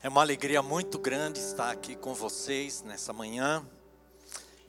É 0.00 0.08
uma 0.08 0.20
alegria 0.20 0.62
muito 0.62 0.96
grande 0.96 1.40
estar 1.40 1.72
aqui 1.72 1.96
com 1.96 2.14
vocês 2.14 2.82
nessa 2.82 3.12
manhã. 3.12 3.68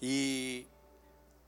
E 0.02 0.66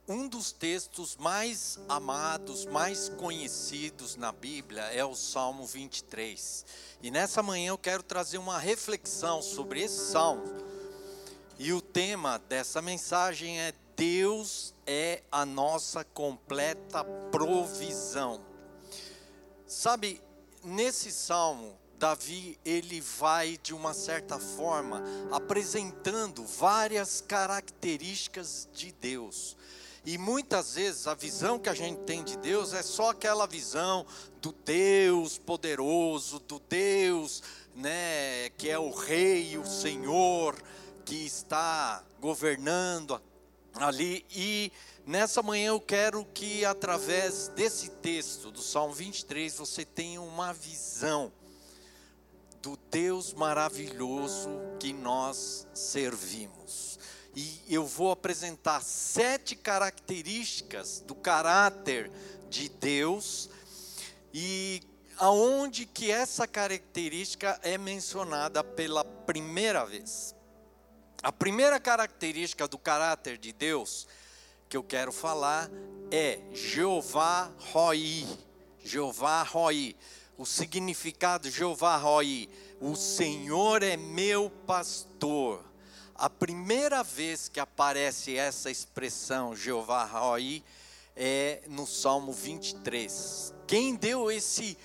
um 0.06 0.28
dos 0.28 0.52
textos 0.52 1.16
mais 1.16 1.80
amados, 1.88 2.64
mais 2.64 3.08
conhecidos 3.08 4.14
na 4.14 4.30
Bíblia 4.30 4.82
é 4.82 5.04
o 5.04 5.16
Salmo 5.16 5.66
23. 5.66 6.64
E 7.02 7.10
nessa 7.10 7.42
manhã 7.42 7.70
eu 7.70 7.78
quero 7.78 8.04
trazer 8.04 8.38
uma 8.38 8.56
reflexão 8.56 9.42
sobre 9.42 9.82
esse 9.82 10.12
salmo. 10.12 10.44
E 11.58 11.72
o 11.72 11.80
tema 11.80 12.38
dessa 12.38 12.80
mensagem 12.80 13.58
é 13.60 13.74
Deus 13.96 14.72
é 14.86 15.24
a 15.30 15.44
nossa 15.44 16.04
completa 16.04 17.02
provisão. 17.32 18.40
Sabe, 19.66 20.22
nesse 20.62 21.10
salmo 21.10 21.81
Davi 22.02 22.58
ele 22.64 23.00
vai 23.00 23.56
de 23.62 23.72
uma 23.72 23.94
certa 23.94 24.36
forma 24.36 25.04
apresentando 25.30 26.44
várias 26.44 27.20
características 27.20 28.68
de 28.74 28.90
Deus. 28.90 29.56
E 30.04 30.18
muitas 30.18 30.74
vezes 30.74 31.06
a 31.06 31.14
visão 31.14 31.60
que 31.60 31.68
a 31.68 31.74
gente 31.74 32.00
tem 32.00 32.24
de 32.24 32.36
Deus 32.38 32.72
é 32.72 32.82
só 32.82 33.10
aquela 33.10 33.46
visão 33.46 34.04
do 34.40 34.50
Deus 34.50 35.38
poderoso, 35.38 36.40
do 36.40 36.58
Deus, 36.68 37.40
né, 37.72 38.50
que 38.58 38.68
é 38.68 38.76
o 38.76 38.90
rei, 38.90 39.56
o 39.56 39.64
Senhor, 39.64 40.60
que 41.04 41.24
está 41.24 42.02
governando 42.20 43.22
ali 43.76 44.26
e 44.34 44.72
nessa 45.06 45.40
manhã 45.40 45.68
eu 45.68 45.80
quero 45.80 46.24
que 46.34 46.64
através 46.64 47.46
desse 47.54 47.90
texto 47.90 48.50
do 48.50 48.60
Salmo 48.60 48.92
23 48.92 49.56
você 49.56 49.84
tenha 49.84 50.20
uma 50.20 50.52
visão 50.52 51.30
do 52.62 52.78
Deus 52.90 53.34
maravilhoso 53.34 54.48
que 54.78 54.92
nós 54.92 55.66
servimos. 55.74 56.98
E 57.34 57.60
eu 57.68 57.84
vou 57.84 58.12
apresentar 58.12 58.80
sete 58.82 59.56
características 59.56 61.00
do 61.00 61.14
caráter 61.14 62.10
de 62.48 62.68
Deus 62.68 63.50
e 64.32 64.80
aonde 65.18 65.86
que 65.86 66.10
essa 66.10 66.46
característica 66.46 67.58
é 67.62 67.76
mencionada 67.76 68.62
pela 68.62 69.04
primeira 69.04 69.84
vez. 69.84 70.34
A 71.22 71.32
primeira 71.32 71.80
característica 71.80 72.68
do 72.68 72.78
caráter 72.78 73.38
de 73.38 73.52
Deus 73.52 74.06
que 74.68 74.76
eu 74.76 74.82
quero 74.82 75.12
falar 75.12 75.68
é 76.10 76.40
Jeová 76.52 77.52
Roi. 77.58 78.26
Jeová 78.84 79.42
Roi 79.42 79.96
o 80.42 80.44
significado 80.44 81.48
Jeová 81.48 81.96
Roi, 81.96 82.48
o 82.80 82.96
Senhor 82.96 83.80
é 83.80 83.96
meu 83.96 84.50
pastor. 84.50 85.64
A 86.16 86.28
primeira 86.28 87.04
vez 87.04 87.48
que 87.48 87.60
aparece 87.60 88.36
essa 88.36 88.68
expressão 88.68 89.54
Jeová 89.54 90.04
Roi 90.04 90.64
é 91.14 91.62
no 91.68 91.86
Salmo 91.86 92.32
23. 92.32 93.54
Quem 93.68 93.94
deu 93.94 94.32
esse 94.32 94.76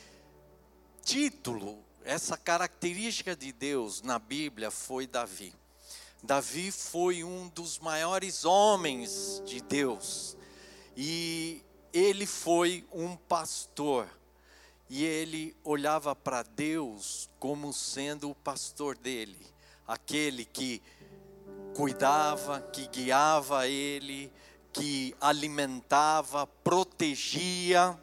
título, 1.04 1.84
essa 2.06 2.38
característica 2.38 3.36
de 3.36 3.52
Deus 3.52 4.04
na 4.04 4.20
Bíblia 4.20 4.70
foi 4.70 5.08
Davi. 5.08 5.56
Davi 6.22 6.70
foi 6.70 7.24
um 7.24 7.48
dos 7.48 7.80
maiores 7.80 8.46
homens 8.46 9.42
de 9.44 9.60
Deus 9.60 10.38
e 10.96 11.64
ele 11.92 12.28
foi 12.28 12.86
um 12.94 13.16
pastor 13.16 14.08
e 14.90 15.04
ele 15.04 15.56
olhava 15.64 16.16
para 16.16 16.44
Deus 16.44 17.30
como 17.40 17.74
sendo 17.74 18.30
o 18.30 18.36
pastor 18.36 18.98
dele, 18.98 19.38
aquele 19.86 20.46
que 20.46 20.82
cuidava, 21.76 22.62
que 22.62 22.88
guiava 22.88 23.68
ele, 23.68 24.32
que 24.72 25.16
alimentava, 25.20 26.48
protegia, 26.48 27.98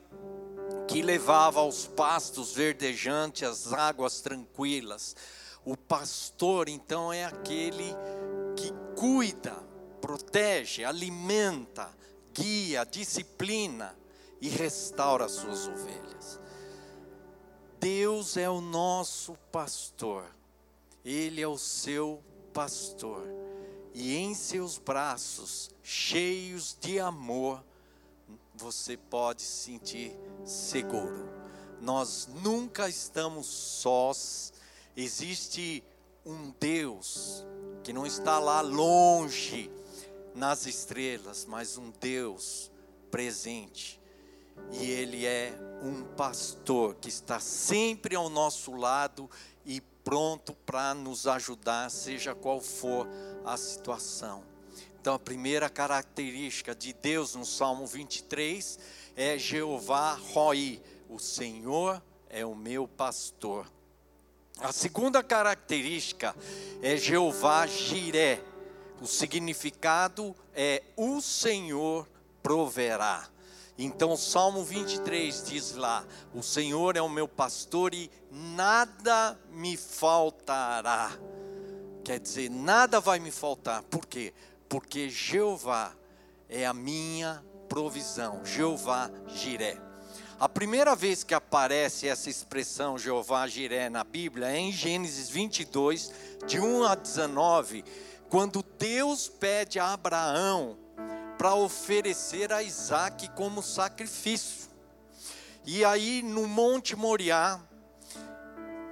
que 0.86 1.02
levava 1.02 1.60
aos 1.60 1.86
pastos 1.86 2.52
verdejantes, 2.52 3.42
às 3.42 3.72
águas 3.72 4.20
tranquilas. 4.20 5.16
O 5.64 5.76
pastor, 5.76 6.68
então, 6.68 7.12
é 7.12 7.24
aquele 7.24 7.94
que 8.56 8.72
cuida, 8.96 9.54
protege, 10.00 10.84
alimenta, 10.84 11.90
guia, 12.32 12.84
disciplina 12.84 13.96
e 14.40 14.48
restaura 14.48 15.24
as 15.24 15.32
suas 15.32 15.66
ovelhas. 15.66 16.40
Deus 17.84 18.38
é 18.38 18.48
o 18.48 18.62
nosso 18.62 19.34
pastor, 19.52 20.24
Ele 21.04 21.42
é 21.42 21.46
o 21.46 21.58
seu 21.58 22.24
pastor, 22.50 23.28
e 23.92 24.16
em 24.16 24.34
seus 24.34 24.78
braços, 24.78 25.70
cheios 25.82 26.74
de 26.80 26.98
amor, 26.98 27.62
você 28.54 28.96
pode 28.96 29.42
se 29.42 29.64
sentir 29.64 30.16
seguro. 30.46 31.28
Nós 31.78 32.26
nunca 32.42 32.88
estamos 32.88 33.44
sós, 33.44 34.54
existe 34.96 35.84
um 36.24 36.54
Deus 36.58 37.44
que 37.82 37.92
não 37.92 38.06
está 38.06 38.38
lá 38.38 38.62
longe 38.62 39.70
nas 40.34 40.64
estrelas, 40.64 41.44
mas 41.44 41.76
um 41.76 41.92
Deus 42.00 42.70
presente 43.10 44.00
e 44.72 44.90
Ele 44.90 45.26
é 45.26 45.52
um 45.82 46.02
pastor 46.16 46.94
que 46.96 47.08
está 47.08 47.38
sempre 47.38 48.16
ao 48.16 48.28
nosso 48.28 48.74
lado 48.74 49.30
e 49.64 49.80
pronto 49.80 50.54
para 50.66 50.94
nos 50.94 51.26
ajudar, 51.26 51.90
seja 51.90 52.34
qual 52.34 52.60
for 52.60 53.08
a 53.44 53.56
situação. 53.56 54.44
Então, 55.00 55.14
a 55.14 55.18
primeira 55.18 55.68
característica 55.68 56.74
de 56.74 56.92
Deus 56.92 57.34
no 57.34 57.44
Salmo 57.44 57.86
23 57.86 58.78
é 59.16 59.36
Jeová 59.36 60.14
Roi, 60.14 60.80
o 61.08 61.18
Senhor 61.18 62.02
é 62.30 62.44
o 62.44 62.54
meu 62.54 62.88
pastor. 62.88 63.66
A 64.58 64.72
segunda 64.72 65.22
característica 65.22 66.34
é 66.80 66.96
Jeová 66.96 67.66
Jiré. 67.66 68.40
O 69.00 69.06
significado 69.06 70.34
é 70.54 70.82
o 70.96 71.20
Senhor 71.20 72.08
proverá. 72.42 73.28
Então, 73.76 74.12
o 74.12 74.16
Salmo 74.16 74.62
23 74.62 75.44
diz 75.46 75.74
lá: 75.74 76.04
O 76.32 76.42
Senhor 76.42 76.96
é 76.96 77.02
o 77.02 77.08
meu 77.08 77.26
pastor 77.26 77.92
e 77.92 78.10
nada 78.30 79.38
me 79.50 79.76
faltará. 79.76 81.10
Quer 82.04 82.20
dizer, 82.20 82.50
nada 82.50 83.00
vai 83.00 83.18
me 83.18 83.30
faltar. 83.30 83.82
Por 83.84 84.06
quê? 84.06 84.32
Porque 84.68 85.08
Jeová 85.08 85.92
é 86.48 86.64
a 86.64 86.74
minha 86.74 87.42
provisão. 87.68 88.44
Jeová 88.44 89.10
Jiré. 89.26 89.80
A 90.38 90.48
primeira 90.48 90.94
vez 90.94 91.24
que 91.24 91.32
aparece 91.32 92.06
essa 92.06 92.28
expressão 92.28 92.98
Jeová 92.98 93.46
Jiré 93.46 93.88
na 93.88 94.04
Bíblia 94.04 94.48
é 94.48 94.58
em 94.58 94.70
Gênesis 94.70 95.28
22, 95.30 96.12
de 96.46 96.60
1 96.60 96.84
a 96.84 96.94
19, 96.94 97.84
quando 98.28 98.64
Deus 98.78 99.28
pede 99.28 99.78
a 99.78 99.92
Abraão 99.92 100.83
para 101.38 101.54
oferecer 101.54 102.52
a 102.52 102.62
Isaac 102.62 103.28
como 103.30 103.62
sacrifício. 103.62 104.68
E 105.64 105.84
aí 105.84 106.22
no 106.22 106.46
Monte 106.46 106.94
Moriá, 106.94 107.60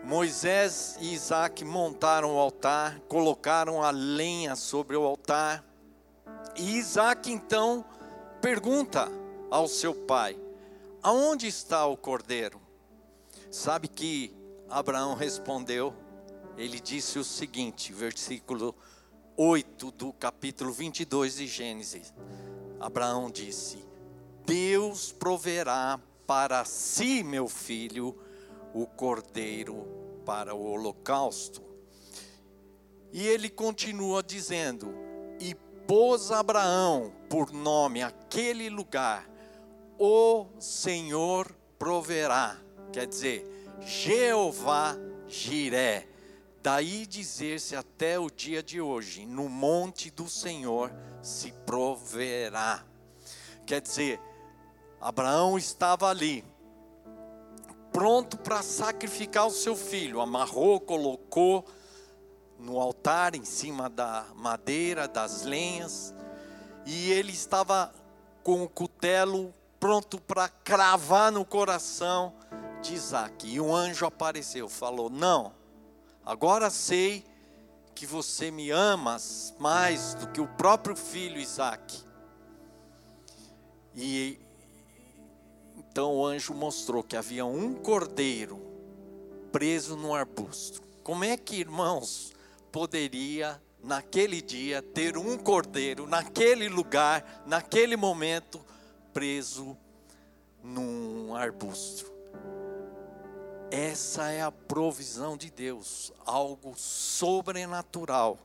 Moisés 0.05 0.97
e 1.01 1.13
Isaac 1.13 1.65
montaram 1.65 2.35
o 2.35 2.39
altar, 2.39 2.99
colocaram 3.09 3.83
a 3.83 3.91
lenha 3.91 4.57
sobre 4.57 4.97
o 4.97 5.05
altar, 5.05 5.65
e 6.57 6.77
Isaac 6.77 7.31
então 7.31 7.85
pergunta 8.41 9.09
ao 9.51 9.69
seu 9.69 9.95
pai: 9.95 10.37
Aonde 11.03 11.47
está 11.47 11.87
o 11.87 11.97
cordeiro? 11.97 12.61
Sabe 13.51 13.87
que 13.87 14.35
Abraão 14.69 15.15
respondeu, 15.15 15.95
ele 16.57 16.81
disse 16.81 17.19
o 17.19 17.25
seguinte, 17.25 17.93
versículo 17.93 18.75
8 19.37 19.91
do 19.93 20.13
capítulo 20.13 20.73
22 20.73 21.37
de 21.37 21.47
Gênesis. 21.47 22.13
Abraão 22.79 23.31
disse: 23.31 23.85
Deus 24.45 25.13
proverá 25.13 25.99
para 26.27 26.65
si, 26.65 27.23
meu 27.23 27.49
filho, 27.49 28.17
o 28.75 28.87
cordeiro 28.87 29.87
para 30.25 30.55
o 30.55 30.63
holocausto. 30.63 31.63
E 33.13 33.27
ele 33.27 33.49
continua 33.49 34.23
dizendo: 34.23 34.95
E 35.41 35.55
pôs 35.87 36.31
Abraão 36.31 37.13
por 37.29 37.53
nome 37.53 38.03
aquele 38.03 38.69
lugar, 38.69 39.29
o 39.99 40.47
Senhor 40.59 41.51
proverá. 41.79 42.59
Quer 42.93 43.07
dizer, 43.07 43.47
Jeová 43.81 44.97
Jiré 45.27 46.07
Daí 46.63 47.07
dizer-se 47.07 47.75
até 47.75 48.21
o 48.21 48.31
dia 48.31 48.63
de 48.63 48.81
hoje: 48.81 49.27
no 49.27 49.49
monte 49.49 50.11
do 50.11 50.29
Senhor 50.29 50.93
se 51.21 51.51
proverá. 51.67 52.85
Quer 53.67 53.81
dizer, 53.81 54.21
Abraão 55.01 55.59
estava 55.59 56.09
ali, 56.09 56.45
pronto 57.93 58.37
para 58.37 58.63
sacrificar 58.63 59.47
o 59.47 59.51
seu 59.51 59.75
filho, 59.75 60.21
amarrou, 60.21 60.79
colocou 60.79 61.65
no 62.59 62.81
altar, 62.81 63.35
em 63.35 63.45
cima 63.45 63.91
da 63.91 64.27
madeira, 64.37 65.09
das 65.09 65.43
lenhas, 65.43 66.15
e 66.87 67.11
ele 67.11 67.33
estava 67.33 67.93
com 68.45 68.63
o 68.63 68.69
cutelo 68.69 69.53
pronto 69.81 70.21
para 70.21 70.49
cravar 70.49 71.33
no 71.33 71.45
coração 71.45 72.33
de 72.81 72.95
Isaac. 72.95 73.49
E 73.49 73.61
um 73.61 73.75
anjo 73.75 74.07
apareceu, 74.07 74.69
falou: 74.69 75.11
Não, 75.11 75.53
agora 76.25 76.71
sei 76.71 77.25
que 77.95 78.07
você 78.07 78.51
me 78.51 78.71
amas 78.71 79.55
mais 79.59 80.15
do 80.15 80.29
que 80.29 80.41
o 80.41 80.49
próprio 80.49 80.97
filho 80.97 81.39
Isaac. 81.39 82.03
E 83.95 84.39
então 85.77 86.17
o 86.17 86.27
anjo 86.27 86.55
mostrou 86.55 87.03
que 87.03 87.17
havia 87.17 87.45
um 87.45 87.75
cordeiro 87.75 88.61
preso 89.53 89.97
no 89.97 90.15
arbusto. 90.15 90.83
Como 91.03 91.25
é 91.25 91.37
que, 91.37 91.57
irmãos, 91.57 92.33
poderia 92.71 93.61
naquele 93.83 94.41
dia 94.41 94.81
ter 94.81 95.19
um 95.19 95.37
cordeiro 95.37 96.07
naquele 96.07 96.69
lugar, 96.69 97.45
naquele 97.47 97.97
momento 97.97 98.65
preso 99.13 99.77
num 100.63 101.35
arbusto? 101.35 102.11
Essa 103.73 104.31
é 104.31 104.43
a 104.43 104.53
provisão 104.53 105.35
de 105.35 105.51
Deus, 105.51 106.13
algo 106.27 106.75
sobrenatural, 106.77 108.39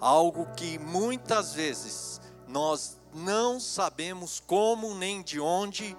algo 0.00 0.52
que 0.56 0.80
muitas 0.80 1.54
vezes 1.54 2.20
nós 2.48 2.98
não 3.14 3.60
sabemos 3.60 4.40
como 4.40 4.96
nem 4.96 5.22
de 5.22 5.38
onde, 5.38 5.96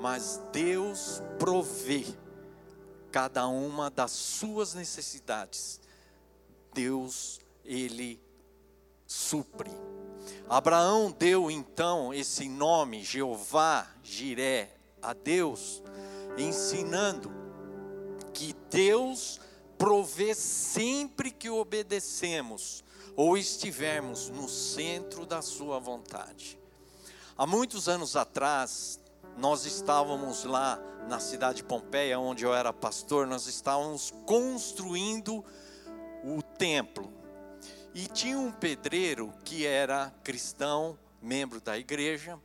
mas 0.00 0.40
Deus 0.50 1.22
provê 1.38 2.06
cada 3.10 3.46
uma 3.46 3.90
das 3.90 4.12
suas 4.12 4.72
necessidades. 4.72 5.78
Deus, 6.72 7.42
ele 7.62 8.18
supre. 9.06 9.70
Abraão 10.48 11.10
deu 11.10 11.50
então 11.50 12.14
esse 12.14 12.48
nome, 12.48 13.04
Jeová, 13.04 13.86
Jiré, 14.02 14.74
a 15.02 15.12
Deus, 15.12 15.82
ensinando 16.38 17.41
que 18.42 18.56
Deus 18.70 19.40
provê 19.78 20.34
sempre 20.34 21.30
que 21.30 21.48
obedecemos 21.48 22.82
ou 23.14 23.38
estivermos 23.38 24.28
no 24.30 24.48
centro 24.48 25.24
da 25.24 25.40
Sua 25.40 25.78
vontade. 25.78 26.58
Há 27.38 27.46
muitos 27.46 27.88
anos 27.88 28.16
atrás, 28.16 28.98
nós 29.38 29.64
estávamos 29.64 30.42
lá 30.42 30.76
na 31.08 31.20
cidade 31.20 31.58
de 31.58 31.64
Pompeia, 31.64 32.18
onde 32.18 32.44
eu 32.44 32.52
era 32.52 32.72
pastor, 32.72 33.28
nós 33.28 33.46
estávamos 33.46 34.12
construindo 34.26 35.44
o 36.24 36.42
templo. 36.42 37.12
E 37.94 38.08
tinha 38.08 38.38
um 38.38 38.50
pedreiro 38.50 39.32
que 39.44 39.64
era 39.64 40.12
cristão, 40.24 40.98
membro 41.20 41.60
da 41.60 41.78
igreja, 41.78 42.36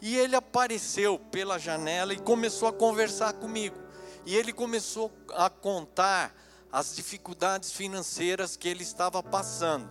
e 0.00 0.16
ele 0.16 0.34
apareceu 0.34 1.16
pela 1.16 1.60
janela 1.60 2.12
e 2.12 2.18
começou 2.18 2.66
a 2.66 2.72
conversar 2.72 3.34
comigo. 3.34 3.91
E 4.24 4.36
ele 4.36 4.52
começou 4.52 5.12
a 5.34 5.50
contar 5.50 6.34
as 6.70 6.94
dificuldades 6.94 7.72
financeiras 7.72 8.56
que 8.56 8.68
ele 8.68 8.82
estava 8.82 9.22
passando. 9.22 9.88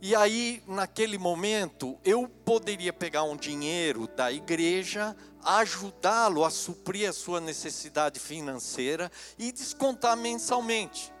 E 0.00 0.14
aí, 0.14 0.62
naquele 0.66 1.16
momento, 1.16 1.98
eu 2.04 2.28
poderia 2.28 2.92
pegar 2.92 3.22
um 3.22 3.36
dinheiro 3.36 4.06
da 4.06 4.30
igreja, 4.30 5.16
ajudá-lo 5.42 6.44
a 6.44 6.50
suprir 6.50 7.08
a 7.08 7.12
sua 7.12 7.40
necessidade 7.40 8.20
financeira 8.20 9.10
e 9.38 9.50
descontar 9.50 10.16
mensalmente. 10.16 11.12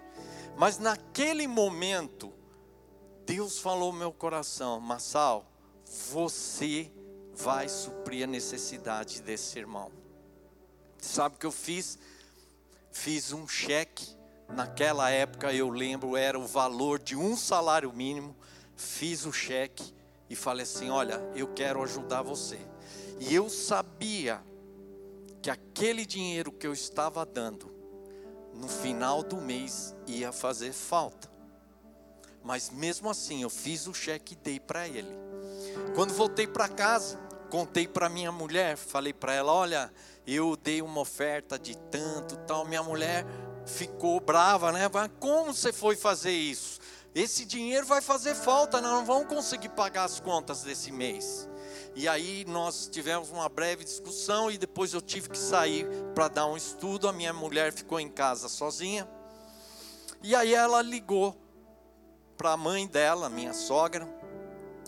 Mas 0.56 0.78
naquele 0.78 1.46
momento, 1.46 2.32
Deus 3.24 3.58
falou 3.58 3.92
no 3.92 3.98
meu 3.98 4.12
coração: 4.12 4.78
Massal, 4.80 5.50
você 6.12 6.92
vai 7.34 7.68
suprir 7.68 8.24
a 8.24 8.26
necessidade 8.26 9.22
desse 9.22 9.58
irmão. 9.58 10.03
Sabe 11.04 11.36
o 11.36 11.38
que 11.38 11.46
eu 11.46 11.52
fiz? 11.52 11.98
Fiz 12.90 13.32
um 13.32 13.46
cheque. 13.46 14.16
Naquela 14.48 15.10
época 15.10 15.52
eu 15.52 15.68
lembro 15.68 16.16
era 16.16 16.38
o 16.38 16.46
valor 16.46 16.98
de 16.98 17.14
um 17.14 17.36
salário 17.36 17.92
mínimo. 17.92 18.34
Fiz 18.74 19.26
o 19.26 19.32
cheque 19.32 19.94
e 20.28 20.34
falei 20.34 20.64
assim: 20.64 20.90
Olha, 20.90 21.20
eu 21.36 21.48
quero 21.48 21.82
ajudar 21.82 22.22
você. 22.22 22.58
E 23.20 23.34
eu 23.34 23.48
sabia 23.50 24.42
que 25.42 25.50
aquele 25.50 26.06
dinheiro 26.06 26.50
que 26.50 26.66
eu 26.66 26.72
estava 26.72 27.24
dando, 27.24 27.70
no 28.54 28.66
final 28.66 29.22
do 29.22 29.36
mês 29.36 29.94
ia 30.06 30.32
fazer 30.32 30.72
falta. 30.72 31.30
Mas 32.42 32.70
mesmo 32.70 33.10
assim, 33.10 33.42
eu 33.42 33.50
fiz 33.50 33.86
o 33.86 33.94
cheque 33.94 34.32
e 34.32 34.36
dei 34.36 34.58
para 34.58 34.88
ele. 34.88 35.14
Quando 35.94 36.12
voltei 36.14 36.46
para 36.46 36.68
casa, 36.68 37.18
contei 37.54 37.86
para 37.86 38.08
minha 38.08 38.32
mulher, 38.32 38.76
falei 38.76 39.12
para 39.12 39.32
ela: 39.32 39.52
Olha, 39.52 39.92
eu 40.26 40.56
dei 40.56 40.82
uma 40.82 41.00
oferta 41.00 41.56
de 41.56 41.76
tanto, 41.76 42.36
tal. 42.38 42.64
Minha 42.64 42.82
mulher 42.82 43.24
ficou 43.64 44.18
brava, 44.18 44.72
né? 44.72 44.90
Como 45.20 45.54
você 45.54 45.72
foi 45.72 45.94
fazer 45.94 46.32
isso? 46.32 46.80
Esse 47.14 47.44
dinheiro 47.44 47.86
vai 47.86 48.02
fazer 48.02 48.34
falta, 48.34 48.80
não 48.80 49.04
vamos 49.04 49.28
conseguir 49.28 49.68
pagar 49.68 50.02
as 50.02 50.18
contas 50.18 50.62
desse 50.64 50.90
mês. 50.90 51.48
E 51.94 52.08
aí 52.08 52.44
nós 52.44 52.88
tivemos 52.90 53.30
uma 53.30 53.48
breve 53.48 53.84
discussão 53.84 54.50
e 54.50 54.58
depois 54.58 54.92
eu 54.92 55.00
tive 55.00 55.28
que 55.28 55.38
sair 55.38 55.86
para 56.12 56.26
dar 56.26 56.46
um 56.46 56.56
estudo. 56.56 57.06
A 57.06 57.12
minha 57.12 57.32
mulher 57.32 57.72
ficou 57.72 58.00
em 58.00 58.08
casa 58.08 58.48
sozinha. 58.48 59.08
E 60.24 60.34
aí 60.34 60.52
ela 60.52 60.82
ligou 60.82 61.36
para 62.36 62.50
a 62.50 62.56
mãe 62.56 62.88
dela, 62.88 63.28
minha 63.28 63.54
sogra, 63.54 64.08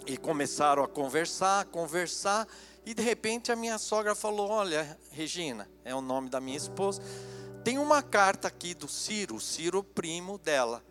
e 0.06 0.16
começaram 0.16 0.82
a 0.82 0.88
conversar, 0.88 1.66
conversar. 1.66 2.46
E 2.84 2.94
de 2.94 3.02
repente 3.02 3.50
a 3.50 3.56
minha 3.56 3.78
sogra 3.78 4.14
falou: 4.14 4.48
Olha, 4.48 4.98
Regina, 5.10 5.68
é 5.84 5.94
o 5.94 6.00
nome 6.00 6.28
da 6.30 6.40
minha 6.40 6.56
esposa, 6.56 7.02
tem 7.64 7.78
uma 7.78 8.02
carta 8.02 8.48
aqui 8.48 8.74
do 8.74 8.88
Ciro, 8.88 9.40
Ciro 9.40 9.82
primo 9.82 10.38
dela. 10.38 10.82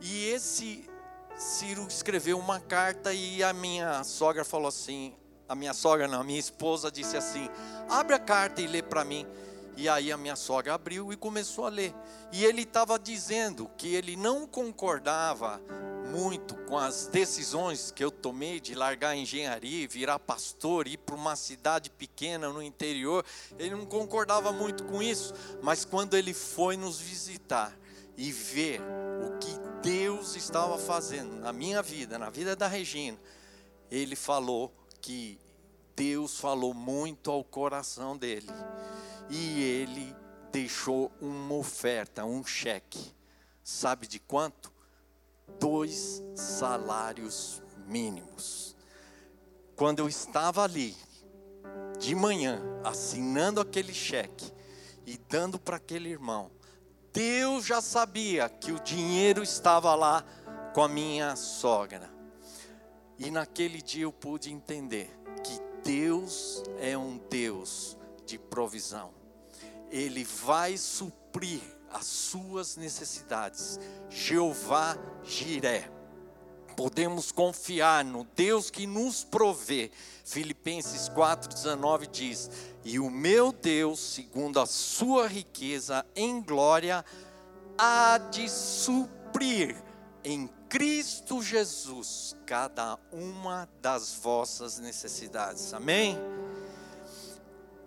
E 0.00 0.28
esse 0.28 0.88
Ciro 1.36 1.86
escreveu 1.88 2.38
uma 2.38 2.58
carta 2.58 3.12
e 3.12 3.42
a 3.42 3.52
minha 3.52 4.02
sogra 4.04 4.44
falou 4.44 4.68
assim: 4.68 5.14
a 5.48 5.54
minha 5.54 5.74
sogra 5.74 6.08
não, 6.08 6.20
a 6.20 6.24
minha 6.24 6.40
esposa 6.40 6.90
disse 6.90 7.16
assim: 7.16 7.48
abre 7.88 8.14
a 8.14 8.18
carta 8.18 8.62
e 8.62 8.66
lê 8.66 8.82
para 8.82 9.04
mim. 9.04 9.26
E 9.76 9.88
aí 9.88 10.12
a 10.12 10.16
minha 10.16 10.36
sogra 10.36 10.74
abriu 10.74 11.12
e 11.12 11.16
começou 11.16 11.66
a 11.66 11.70
ler. 11.70 11.94
E 12.30 12.44
ele 12.44 12.62
estava 12.62 12.98
dizendo 12.98 13.70
que 13.76 13.94
ele 13.94 14.16
não 14.16 14.46
concordava 14.46 15.60
muito 16.12 16.54
com 16.66 16.76
as 16.76 17.06
decisões 17.06 17.90
que 17.90 18.04
eu 18.04 18.10
tomei 18.10 18.60
de 18.60 18.74
largar 18.74 19.10
a 19.10 19.16
engenharia, 19.16 19.88
virar 19.88 20.18
pastor, 20.18 20.86
ir 20.86 20.98
para 20.98 21.14
uma 21.14 21.34
cidade 21.34 21.88
pequena 21.88 22.50
no 22.50 22.62
interior. 22.62 23.24
Ele 23.58 23.70
não 23.70 23.86
concordava 23.86 24.52
muito 24.52 24.84
com 24.84 25.02
isso, 25.02 25.32
mas 25.62 25.86
quando 25.86 26.14
ele 26.14 26.34
foi 26.34 26.76
nos 26.76 27.00
visitar 27.00 27.74
e 28.14 28.30
ver 28.30 28.80
o 29.24 29.38
que 29.38 29.52
Deus 29.82 30.36
estava 30.36 30.76
fazendo 30.76 31.36
na 31.36 31.52
minha 31.52 31.82
vida, 31.82 32.18
na 32.18 32.28
vida 32.28 32.54
da 32.54 32.68
Regina, 32.68 33.18
ele 33.90 34.14
falou 34.14 34.70
que 35.00 35.38
Deus 35.96 36.38
falou 36.38 36.74
muito 36.74 37.30
ao 37.30 37.42
coração 37.42 38.16
dele. 38.18 38.48
E 39.30 39.62
ele 39.62 40.14
deixou 40.52 41.10
uma 41.20 41.54
oferta, 41.54 42.24
um 42.24 42.44
cheque. 42.44 43.14
Sabe 43.64 44.06
de 44.06 44.18
quanto? 44.18 44.71
Dois 45.58 46.22
salários 46.34 47.62
mínimos. 47.86 48.76
Quando 49.76 50.00
eu 50.00 50.08
estava 50.08 50.62
ali, 50.62 50.94
de 51.98 52.14
manhã, 52.14 52.60
assinando 52.84 53.60
aquele 53.60 53.94
cheque 53.94 54.52
e 55.06 55.16
dando 55.28 55.58
para 55.58 55.76
aquele 55.76 56.08
irmão, 56.08 56.50
Deus 57.12 57.64
já 57.64 57.80
sabia 57.80 58.48
que 58.48 58.72
o 58.72 58.80
dinheiro 58.80 59.42
estava 59.42 59.94
lá 59.94 60.24
com 60.74 60.82
a 60.82 60.88
minha 60.88 61.36
sogra. 61.36 62.10
E 63.18 63.30
naquele 63.30 63.80
dia 63.80 64.04
eu 64.04 64.12
pude 64.12 64.52
entender 64.52 65.10
que 65.44 65.60
Deus 65.84 66.62
é 66.78 66.96
um 66.96 67.18
Deus 67.30 67.96
de 68.24 68.38
provisão. 68.38 69.12
Ele 69.90 70.24
vai 70.24 70.76
suprir 70.76 71.60
as 71.92 72.06
suas 72.06 72.76
necessidades. 72.76 73.78
Jeová 74.08 74.96
Jiré. 75.22 75.90
Podemos 76.76 77.30
confiar 77.30 78.04
no 78.04 78.24
Deus 78.34 78.70
que 78.70 78.86
nos 78.86 79.24
provê. 79.24 79.90
Filipenses 80.24 81.08
4,19 81.10 82.10
diz: 82.10 82.50
E 82.84 82.98
o 82.98 83.10
meu 83.10 83.52
Deus, 83.52 84.00
segundo 84.00 84.58
a 84.58 84.66
sua 84.66 85.26
riqueza 85.26 86.04
em 86.16 86.40
glória, 86.40 87.04
há 87.76 88.18
de 88.18 88.48
suprir 88.48 89.76
em 90.24 90.48
Cristo 90.68 91.42
Jesus 91.42 92.34
cada 92.46 92.98
uma 93.12 93.68
das 93.82 94.14
vossas 94.14 94.78
necessidades. 94.78 95.74
Amém? 95.74 96.16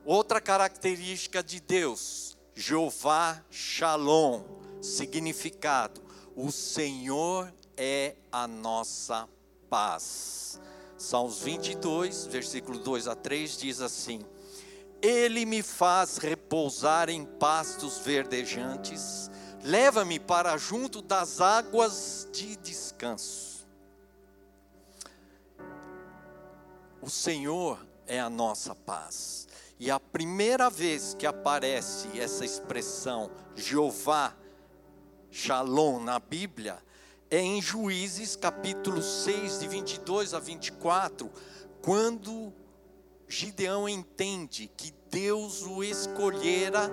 Outra 0.05 0.39
característica 0.39 1.43
de 1.43 1.59
Deus, 1.59 2.34
Jeová 2.55 3.43
Shalom, 3.51 4.43
Significado: 4.81 6.01
o 6.35 6.51
Senhor 6.51 7.53
é 7.75 8.15
a 8.31 8.47
nossa 8.47 9.27
paz. 9.69 10.59
Salmos 10.97 11.41
22, 11.41 12.27
versículo 12.27 12.79
2 12.79 13.09
a 13.09 13.15
3 13.15 13.57
diz 13.57 13.81
assim: 13.81 14.25
Ele 15.01 15.45
me 15.45 15.61
faz 15.61 16.17
repousar 16.17 17.09
em 17.09 17.25
pastos 17.25 17.97
verdejantes, 17.99 19.29
leva-me 19.61 20.17
para 20.17 20.55
junto 20.57 21.01
das 21.01 21.41
águas 21.41 22.27
de 22.31 22.55
descanso. 22.55 23.67
O 27.01 27.09
Senhor 27.09 27.85
é 28.07 28.19
a 28.19 28.29
nossa 28.29 28.73
paz. 28.73 29.44
E 29.77 29.91
a 29.91 29.99
primeira 29.99 30.69
vez 30.69 31.13
que 31.13 31.25
aparece 31.25 32.17
essa 32.17 32.45
expressão 32.45 33.29
Jeová 33.55 34.33
Shalom 35.29 35.99
na 35.99 36.17
Bíblia 36.17 36.77
é 37.29 37.39
em 37.39 37.61
Juízes 37.61 38.37
capítulo 38.37 39.01
6, 39.01 39.59
de 39.59 39.67
22 39.67 40.33
a 40.33 40.39
24, 40.39 41.29
quando 41.81 42.53
Gideão 43.27 43.89
entende 43.89 44.71
que 44.77 44.93
Deus 45.09 45.63
o 45.63 45.83
escolhera 45.83 46.89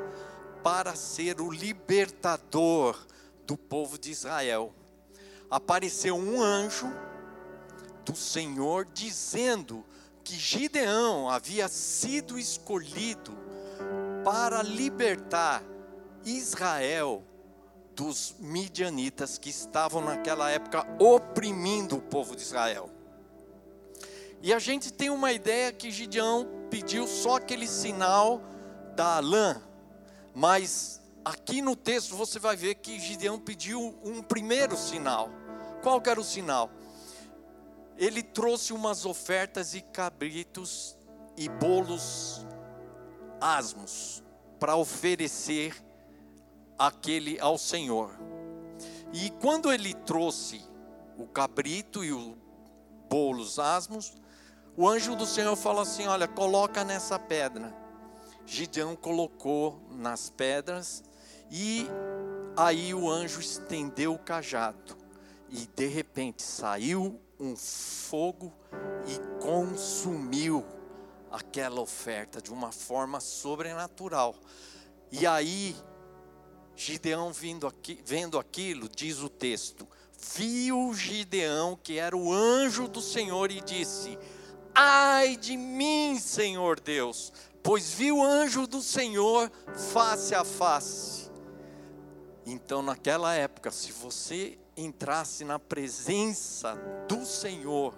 para 0.64 0.96
ser 0.96 1.40
o 1.40 1.52
libertador 1.52 2.98
do 3.46 3.56
povo 3.56 3.96
de 3.96 4.10
Israel. 4.10 4.74
Apareceu 5.48 6.16
um 6.16 6.42
anjo 6.42 6.92
do 8.04 8.16
Senhor 8.16 8.86
dizendo 8.92 9.84
que 10.22 10.36
Gideão 10.36 11.28
havia 11.28 11.68
sido 11.68 12.38
escolhido 12.38 13.36
para 14.24 14.62
libertar 14.62 15.62
Israel 16.24 17.24
dos 17.94 18.34
midianitas 18.38 19.38
que 19.38 19.50
estavam 19.50 20.00
naquela 20.00 20.50
época 20.50 20.86
oprimindo 20.98 21.96
o 21.96 22.02
povo 22.02 22.34
de 22.34 22.42
Israel. 22.42 22.90
E 24.42 24.52
a 24.52 24.58
gente 24.58 24.92
tem 24.92 25.10
uma 25.10 25.32
ideia 25.32 25.72
que 25.72 25.90
Gideão 25.90 26.48
pediu 26.70 27.06
só 27.06 27.36
aquele 27.36 27.66
sinal 27.66 28.42
da 28.96 29.20
lã, 29.20 29.62
mas 30.34 31.00
aqui 31.24 31.62
no 31.62 31.76
texto 31.76 32.16
você 32.16 32.38
vai 32.38 32.56
ver 32.56 32.76
que 32.76 32.98
Gideão 32.98 33.38
pediu 33.38 33.94
um 34.02 34.22
primeiro 34.22 34.76
sinal. 34.76 35.30
Qual 35.82 36.02
era 36.04 36.20
o 36.20 36.24
sinal? 36.24 36.70
Ele 37.96 38.22
trouxe 38.22 38.72
umas 38.72 39.04
ofertas 39.04 39.74
e 39.74 39.80
cabritos 39.80 40.96
e 41.36 41.48
bolos 41.48 42.46
asmos 43.40 44.22
para 44.58 44.76
oferecer 44.76 45.74
aquele 46.78 47.38
ao 47.40 47.58
Senhor. 47.58 48.10
E 49.12 49.30
quando 49.30 49.72
ele 49.72 49.94
trouxe 49.94 50.62
o 51.18 51.26
cabrito 51.26 52.04
e 52.04 52.12
o 52.12 52.36
bolos 53.08 53.58
asmos, 53.58 54.14
o 54.76 54.88
anjo 54.88 55.14
do 55.14 55.26
Senhor 55.26 55.54
falou 55.54 55.82
assim: 55.82 56.06
Olha, 56.06 56.26
coloca 56.26 56.82
nessa 56.82 57.18
pedra. 57.18 57.74
Gideão 58.46 58.96
colocou 58.96 59.80
nas 59.90 60.30
pedras 60.30 61.04
e 61.50 61.86
aí 62.56 62.92
o 62.92 63.08
anjo 63.08 63.40
estendeu 63.40 64.14
o 64.14 64.18
cajado 64.18 64.96
e 65.48 65.66
de 65.66 65.86
repente 65.86 66.42
saiu 66.42 67.20
um 67.38 67.56
fogo 67.56 68.52
e 69.06 69.42
consumiu 69.42 70.64
aquela 71.30 71.80
oferta 71.80 72.40
de 72.40 72.52
uma 72.52 72.70
forma 72.70 73.20
sobrenatural. 73.20 74.34
E 75.10 75.26
aí, 75.26 75.74
Gideão 76.76 77.32
vindo 77.32 77.66
aqui, 77.66 78.00
vendo 78.04 78.38
aquilo, 78.38 78.88
diz 78.88 79.20
o 79.20 79.28
texto, 79.28 79.88
viu 80.36 80.92
Gideão 80.94 81.78
que 81.82 81.98
era 81.98 82.16
o 82.16 82.32
anjo 82.32 82.86
do 82.86 83.00
Senhor 83.00 83.50
e 83.50 83.60
disse: 83.60 84.18
Ai 84.74 85.36
de 85.36 85.56
mim, 85.56 86.18
Senhor 86.18 86.80
Deus, 86.80 87.32
pois 87.62 87.92
vi 87.92 88.12
o 88.12 88.22
anjo 88.22 88.66
do 88.66 88.80
Senhor 88.80 89.50
face 89.92 90.34
a 90.34 90.44
face. 90.44 91.30
Então, 92.44 92.82
naquela 92.82 93.34
época, 93.34 93.70
se 93.70 93.92
você 93.92 94.58
entrasse 94.76 95.44
na 95.44 95.58
presença 95.58 96.74
do 97.08 97.24
Senhor, 97.24 97.94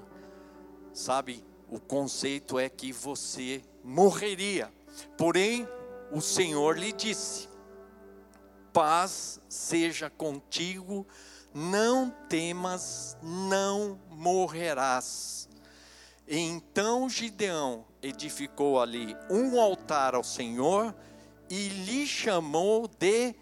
sabe, 0.93 1.45
o 1.69 1.78
conceito 1.81 2.59
é 2.59 2.69
que 2.69 2.93
você 2.93 3.62
morreria. 3.83 4.73
Porém, 5.16 5.69
o 6.11 6.21
Senhor 6.21 6.78
lhe 6.78 6.93
disse: 6.93 7.49
Paz 8.73 9.40
seja 9.49 10.11
contigo, 10.11 11.07
não 11.52 12.11
temas, 12.28 13.16
não 13.23 13.99
morrerás. 14.11 15.49
Então 16.26 17.09
Gideão 17.09 17.85
edificou 18.02 18.81
ali 18.81 19.14
um 19.31 19.61
altar 19.61 20.14
ao 20.14 20.25
Senhor 20.25 20.95
e 21.50 21.69
lhe 21.69 22.07
chamou 22.07 22.88
de 22.88 23.35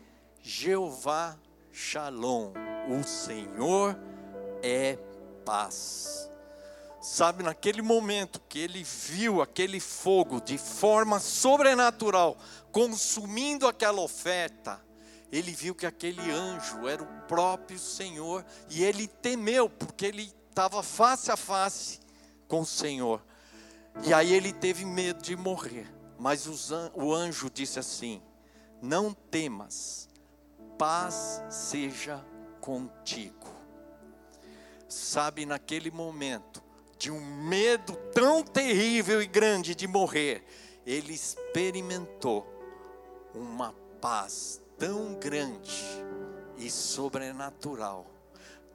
Jeová 0.43 1.39
Shalom 1.71 2.72
o 2.89 3.03
Senhor 3.03 3.99
é 4.63 4.99
paz. 5.45 6.29
Sabe, 7.01 7.43
naquele 7.43 7.83
momento 7.83 8.41
que 8.49 8.61
ele 8.61 8.85
viu 8.85 9.43
aquele 9.43 9.81
fogo 9.81 10.41
de 10.41 10.57
forma 10.57 11.19
sobrenatural 11.19 12.37
consumindo 12.71 13.67
aquela 13.67 14.01
oferta, 14.01 14.81
ele 15.31 15.51
viu 15.51 15.75
que 15.75 15.85
aquele 15.85 16.31
anjo 16.31 16.87
era 16.87 17.03
o 17.03 17.23
próprio 17.27 17.79
Senhor 17.79 18.45
e 18.71 18.85
ele 18.85 19.09
temeu, 19.09 19.69
porque 19.69 20.07
ele 20.07 20.33
estava 20.49 20.83
face 20.83 21.31
a 21.31 21.37
face 21.37 22.01
com 22.47 22.61
o 22.61 22.67
Senhor. 22.67 23.21
E 24.05 24.15
aí 24.15 24.33
ele 24.33 24.53
teve 24.53 24.85
medo 24.85 25.23
de 25.23 25.35
morrer. 25.35 25.93
Mas 26.19 26.47
o 26.95 27.13
anjo 27.13 27.51
disse 27.51 27.81
assim: 27.81 28.23
Não 28.81 29.13
temas, 29.13 30.09
paz 30.79 31.43
seja 31.51 32.25
contigo. 32.63 33.51
Sabe, 34.89 35.45
naquele 35.45 35.91
momento 35.91 36.63
de 36.97 37.11
um 37.11 37.21
medo 37.21 37.97
tão 38.15 38.45
terrível 38.45 39.21
e 39.21 39.27
grande 39.27 39.75
de 39.75 39.89
morrer, 39.89 40.45
ele 40.87 41.13
experimentou 41.13 42.47
uma 43.35 43.75
paz 44.01 44.63
tão 44.79 45.15
grande 45.15 45.85
e 46.57 46.71
sobrenatural 46.71 48.07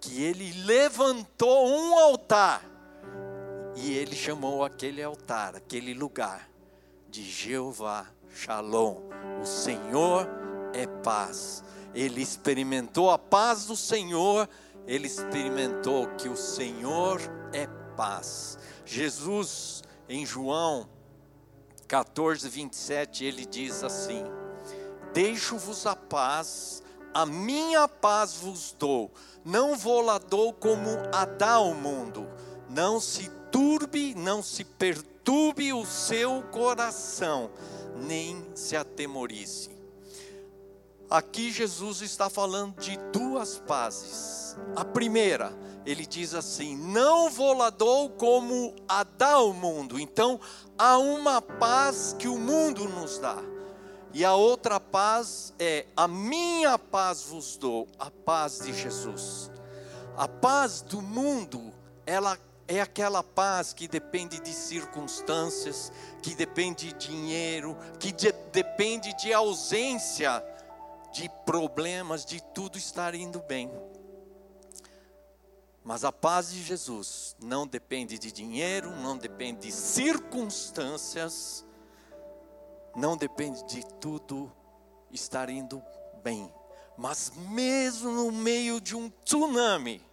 que 0.02 0.22
ele 0.22 0.52
levantou 0.64 1.70
um 1.70 1.98
altar 1.98 2.64
e 3.76 3.94
ele 3.94 4.16
chamou 4.16 4.66
aquele 4.66 5.02
altar, 5.02 5.56
aquele 5.56 5.94
lugar 5.94 6.50
de 7.10 7.24
Jeová 7.24 8.08
Shalom. 8.34 8.98
O 9.42 9.46
Senhor 9.46 10.28
é 10.74 10.86
paz 10.88 11.64
ele 11.98 12.22
experimentou 12.22 13.10
a 13.10 13.18
paz 13.18 13.66
do 13.66 13.76
Senhor, 13.76 14.48
ele 14.86 15.08
experimentou 15.08 16.08
que 16.10 16.30
o 16.30 16.38
Senhor 16.38 17.20
é 17.52 17.66
paz. 17.96 18.60
Jesus, 18.86 19.82
em 20.08 20.24
João 20.24 20.88
14, 21.88 22.48
27, 22.48 23.26
ele 23.26 23.48
diz 23.48 23.84
assim: 23.84 24.24
Deixo-vos 25.12 25.88
a 25.88 25.96
paz, 25.96 26.84
a 27.12 27.26
minha 27.26 27.88
paz 27.88 28.36
vos 28.36 28.76
dou, 28.78 29.12
não 29.44 29.76
vou 29.76 30.02
lá 30.02 30.20
dou 30.20 30.54
como 30.54 30.90
a 31.12 31.26
dá 31.26 31.54
ao 31.54 31.74
mundo, 31.74 32.28
não 32.70 33.00
se 33.00 33.28
turbe, 33.52 34.14
não 34.14 34.44
se 34.44 34.64
perturbe 34.64 35.74
o 35.74 35.84
seu 35.84 36.44
coração, 36.52 37.50
nem 37.96 38.46
se 38.54 38.76
atemorize. 38.78 39.77
Aqui 41.10 41.52
Jesus 41.52 42.02
está 42.02 42.30
falando 42.30 42.82
de 42.82 42.98
duas 43.14 43.58
pazes. 43.60 44.58
A 44.76 44.84
primeira, 44.84 45.58
ele 45.86 46.06
diz 46.06 46.34
assim: 46.34 46.76
Não 46.76 47.30
vou 47.30 47.54
lá 47.54 47.70
dou 47.70 48.10
como 48.10 48.76
a 48.90 49.06
dá 49.06 49.34
ao 49.34 49.54
mundo. 49.54 49.98
Então, 49.98 50.38
há 50.78 50.98
uma 50.98 51.42
paz 51.42 52.14
que 52.20 52.28
o 52.28 52.38
mundo 52.38 52.90
nos 52.90 53.20
dá. 53.20 53.38
E 54.14 54.26
a 54.26 54.36
outra 54.36 54.82
paz 54.82 55.54
é: 55.58 55.86
A 55.96 56.10
minha 56.10 56.78
paz 56.78 57.24
vos 57.24 57.56
dou, 57.56 57.88
a 57.98 58.12
paz 58.12 58.60
de 58.60 58.74
Jesus. 58.74 59.50
A 60.18 60.28
paz 60.28 60.82
do 60.82 61.02
mundo, 61.02 61.72
ela 62.06 62.38
é 62.68 62.82
aquela 62.82 63.24
paz 63.24 63.72
que 63.72 63.88
depende 63.88 64.42
de 64.42 64.52
circunstâncias, 64.52 65.90
que 66.22 66.36
depende 66.36 66.92
de 66.92 67.08
dinheiro, 67.08 67.78
que 67.98 68.12
de, 68.12 68.30
depende 68.52 69.16
de 69.16 69.32
ausência 69.32 70.44
de 71.12 71.30
problemas, 71.46 72.26
de 72.26 72.42
tudo 72.54 72.78
estar 72.78 73.16
indo 73.16 73.40
bem. 73.40 73.72
Mas 75.84 76.04
a 76.04 76.12
paz 76.12 76.52
de 76.52 76.62
Jesus 76.62 77.36
não 77.40 77.66
depende 77.66 78.20
de 78.20 78.32
dinheiro, 78.32 78.92
não 78.92 79.18
depende 79.18 79.68
de 79.68 79.72
circunstâncias, 79.72 81.66
não 82.96 83.16
depende 83.16 83.64
de 83.66 83.86
tudo 84.02 84.52
estar 85.12 85.50
indo 85.50 85.82
bem. 86.22 86.54
Mas 86.98 87.32
mesmo 87.50 88.12
no 88.12 88.32
meio 88.32 88.82
de 88.82 88.96
um 88.96 89.10
tsunami, 89.24 90.04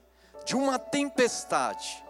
de 0.44 0.54
uma 0.54 0.78
tempestade, 0.78 2.04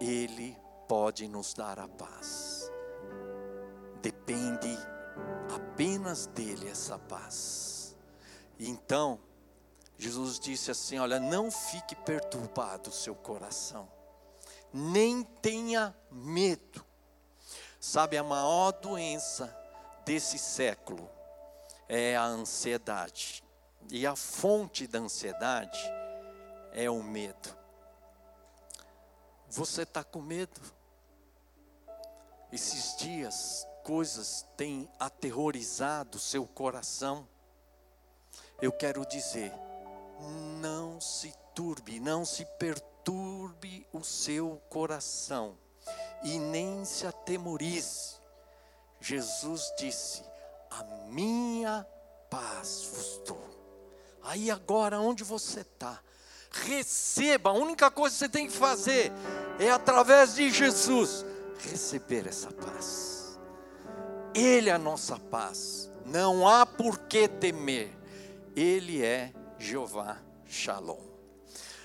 Ele 0.00 0.56
pode 0.88 1.28
nos 1.28 1.52
dar 1.52 1.78
a 1.78 1.88
paz. 1.88 2.70
Depende 4.00 4.74
apenas 5.54 6.26
dele 6.26 6.68
essa 6.68 6.98
paz. 6.98 7.96
Então, 8.58 9.20
Jesus 9.98 10.38
disse 10.38 10.70
assim: 10.70 10.98
Olha, 10.98 11.18
não 11.20 11.50
fique 11.50 11.94
perturbado 11.94 12.90
o 12.90 12.92
seu 12.92 13.14
coração, 13.14 13.88
nem 14.72 15.22
tenha 15.22 15.94
medo. 16.10 16.84
Sabe, 17.80 18.16
a 18.16 18.24
maior 18.24 18.72
doença 18.72 19.54
desse 20.04 20.38
século 20.38 21.08
é 21.88 22.16
a 22.16 22.24
ansiedade. 22.24 23.44
E 23.90 24.06
a 24.06 24.16
fonte 24.16 24.86
da 24.86 24.98
ansiedade 24.98 25.78
é 26.72 26.88
o 26.88 27.02
medo. 27.02 27.54
Você 29.50 29.82
está 29.82 30.02
com 30.02 30.22
medo? 30.22 30.60
Esses 32.50 32.96
dias, 32.96 33.66
coisas 33.84 34.46
têm 34.56 34.88
aterrorizado 34.98 36.18
seu 36.18 36.46
coração. 36.46 37.28
Eu 38.60 38.72
quero 38.72 39.06
dizer, 39.06 39.52
não 40.60 41.00
se 41.00 41.32
turbe, 41.54 42.00
não 42.00 42.24
se 42.24 42.46
perturbe 42.58 43.86
o 43.92 44.02
seu 44.02 44.60
coração 44.70 45.56
e 46.22 46.38
nem 46.38 46.84
se 46.86 47.06
atemorize. 47.06 48.14
Jesus 49.00 49.70
disse: 49.78 50.22
a 50.70 50.82
minha 51.10 51.86
paz 52.30 52.88
vos 52.90 53.20
dou. 53.26 53.44
Aí 54.22 54.50
agora, 54.50 54.98
onde 54.98 55.22
você 55.22 55.60
está? 55.60 56.00
Receba, 56.50 57.50
a 57.50 57.52
única 57.52 57.90
coisa 57.90 58.14
que 58.14 58.18
você 58.20 58.28
tem 58.30 58.46
que 58.46 58.56
fazer 58.56 59.12
é 59.58 59.70
através 59.70 60.36
de 60.36 60.50
Jesus 60.50 61.24
receber 61.58 62.26
essa 62.26 62.50
paz. 62.50 63.13
Ele 64.34 64.68
é 64.68 64.72
a 64.72 64.78
nossa 64.78 65.16
paz, 65.16 65.88
não 66.04 66.48
há 66.48 66.66
por 66.66 66.98
que 66.98 67.28
temer, 67.28 67.96
Ele 68.56 69.00
é 69.04 69.32
Jeová 69.58 70.18
Shalom. 70.44 70.98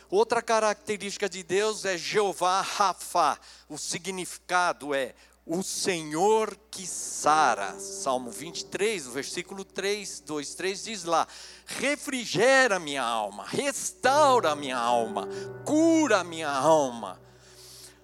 Outra 0.10 0.42
característica 0.42 1.30
de 1.30 1.44
Deus 1.44 1.86
é 1.86 1.96
Jeová 1.96 2.62
Rafa, 2.62 3.40
o 3.70 3.78
significado 3.78 4.96
é 4.96 5.14
o 5.46 5.62
Senhor 5.62 6.58
que 6.72 6.88
sara. 6.88 7.80
Salmo 7.80 8.32
23, 8.32 9.06
o 9.06 9.12
versículo 9.12 9.64
3, 9.64 10.22
2, 10.22 10.56
3 10.56 10.84
diz 10.84 11.04
lá: 11.04 11.28
refrigera 11.68 12.80
minha 12.80 13.04
alma, 13.04 13.46
restaura 13.48 14.56
minha 14.56 14.78
alma, 14.78 15.28
cura 15.64 16.24
minha 16.24 16.50
alma. 16.50 17.22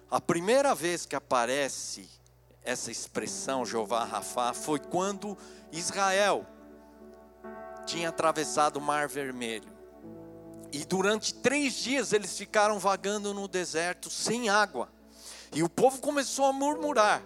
A 0.08 0.20
primeira 0.20 0.72
vez 0.72 1.04
que 1.04 1.16
aparece 1.16 2.15
essa 2.66 2.90
expressão 2.90 3.64
Jeová 3.64 4.04
Rafa 4.04 4.52
foi 4.52 4.80
quando 4.80 5.38
Israel 5.72 6.44
tinha 7.86 8.08
atravessado 8.08 8.78
o 8.78 8.82
Mar 8.82 9.08
Vermelho. 9.08 9.72
E 10.72 10.84
durante 10.84 11.32
três 11.32 11.74
dias 11.74 12.12
eles 12.12 12.36
ficaram 12.36 12.78
vagando 12.78 13.32
no 13.32 13.46
deserto 13.46 14.10
sem 14.10 14.48
água. 14.48 14.90
E 15.54 15.62
o 15.62 15.68
povo 15.68 16.00
começou 16.00 16.44
a 16.44 16.52
murmurar. 16.52 17.22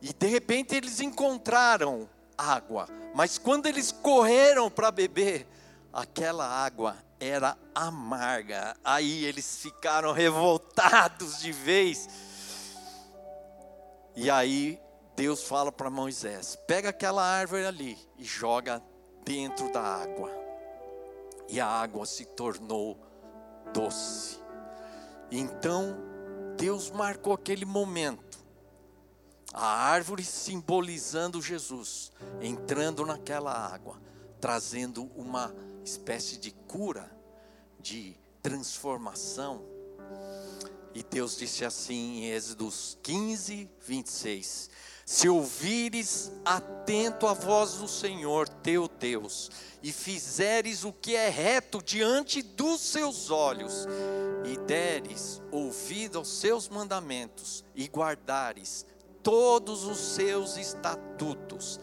E 0.00 0.12
de 0.12 0.26
repente 0.28 0.76
eles 0.76 1.00
encontraram 1.00 2.08
água, 2.36 2.88
mas 3.16 3.36
quando 3.36 3.66
eles 3.66 3.90
correram 3.90 4.70
para 4.70 4.92
beber, 4.92 5.44
aquela 5.92 6.46
água 6.46 6.96
era 7.18 7.58
amarga. 7.74 8.76
Aí 8.84 9.24
eles 9.24 9.58
ficaram 9.60 10.12
revoltados 10.12 11.40
de 11.40 11.50
vez. 11.50 12.08
E 14.20 14.28
aí 14.28 14.82
Deus 15.14 15.44
fala 15.44 15.70
para 15.70 15.88
Moisés: 15.88 16.58
pega 16.66 16.88
aquela 16.88 17.22
árvore 17.22 17.64
ali 17.64 17.96
e 18.18 18.24
joga 18.24 18.82
dentro 19.24 19.72
da 19.72 19.80
água. 19.80 20.28
E 21.48 21.60
a 21.60 21.68
água 21.68 22.04
se 22.04 22.24
tornou 22.24 22.98
doce. 23.72 24.40
Então 25.30 25.96
Deus 26.56 26.90
marcou 26.90 27.32
aquele 27.32 27.64
momento 27.64 28.44
a 29.54 29.64
árvore 29.64 30.24
simbolizando 30.24 31.40
Jesus, 31.40 32.10
entrando 32.40 33.06
naquela 33.06 33.52
água, 33.52 34.02
trazendo 34.40 35.04
uma 35.14 35.54
espécie 35.84 36.38
de 36.38 36.50
cura, 36.50 37.08
de 37.78 38.16
transformação. 38.42 39.62
E 40.94 41.02
Deus 41.02 41.36
disse 41.36 41.64
assim 41.64 42.18
em 42.18 42.30
Êxodos 42.30 42.98
15, 43.02 43.68
26: 43.86 44.70
Se 45.04 45.28
ouvires 45.28 46.32
atento 46.44 47.26
a 47.26 47.34
voz 47.34 47.74
do 47.74 47.88
Senhor 47.88 48.48
teu 48.48 48.88
Deus, 48.88 49.50
e 49.82 49.92
fizeres 49.92 50.84
o 50.84 50.92
que 50.92 51.14
é 51.14 51.28
reto 51.28 51.82
diante 51.82 52.42
dos 52.42 52.80
seus 52.80 53.30
olhos, 53.30 53.86
e 54.44 54.56
deres 54.66 55.40
ouvido 55.52 56.18
aos 56.18 56.28
seus 56.28 56.68
mandamentos, 56.68 57.64
e 57.74 57.86
guardares 57.86 58.84
todos 59.22 59.84
os 59.84 59.98
seus 59.98 60.56
estatutos. 60.56 61.78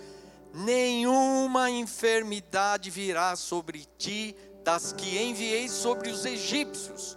Nenhuma 0.54 1.70
enfermidade 1.70 2.90
virá 2.90 3.36
sobre 3.36 3.86
ti 3.98 4.36
das 4.64 4.94
que 4.94 5.20
enviei 5.20 5.70
sobre 5.70 6.10
os 6.10 6.26
egípcios, 6.26 7.16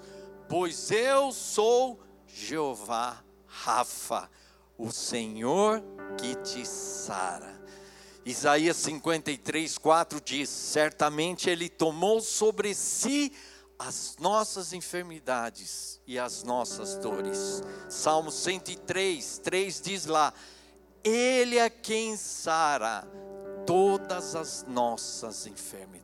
pois 0.48 0.90
eu 0.90 1.30
sou 1.30 2.00
Jeová 2.26 3.22
Rafa, 3.46 4.30
o 4.76 4.90
Senhor 4.90 5.82
que 6.16 6.34
te 6.36 6.66
sara. 6.66 7.58
Isaías 8.24 8.76
53, 8.78 9.78
4 9.78 10.20
diz: 10.20 10.48
Certamente 10.48 11.48
Ele 11.48 11.68
tomou 11.68 12.20
sobre 12.20 12.74
si 12.74 13.32
as 13.78 14.16
nossas 14.18 14.72
enfermidades 14.72 16.00
e 16.06 16.18
as 16.18 16.42
nossas 16.42 16.96
dores. 16.96 17.62
Salmo 17.88 18.30
103, 18.30 19.38
3 19.38 19.80
diz 19.80 20.06
lá: 20.06 20.34
Ele 21.04 21.58
é 21.58 21.70
quem 21.70 22.16
sara 22.16 23.06
todas 23.66 24.34
as 24.34 24.64
nossas 24.66 25.46
enfermidades. 25.46 25.97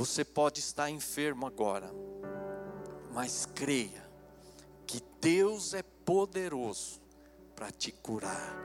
Você 0.00 0.24
pode 0.24 0.60
estar 0.60 0.88
enfermo 0.88 1.46
agora, 1.46 1.92
mas 3.12 3.46
creia 3.54 4.02
que 4.86 5.02
Deus 5.20 5.74
é 5.74 5.82
poderoso 5.82 7.02
para 7.54 7.70
te 7.70 7.92
curar. 7.92 8.56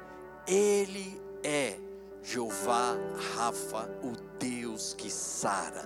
Ele 0.48 1.21
é 1.43 1.78
Jeová 2.24 2.95
Rafa, 3.36 3.84
o 4.02 4.13
Deus 4.39 4.93
que 4.93 5.12
sara. 5.12 5.86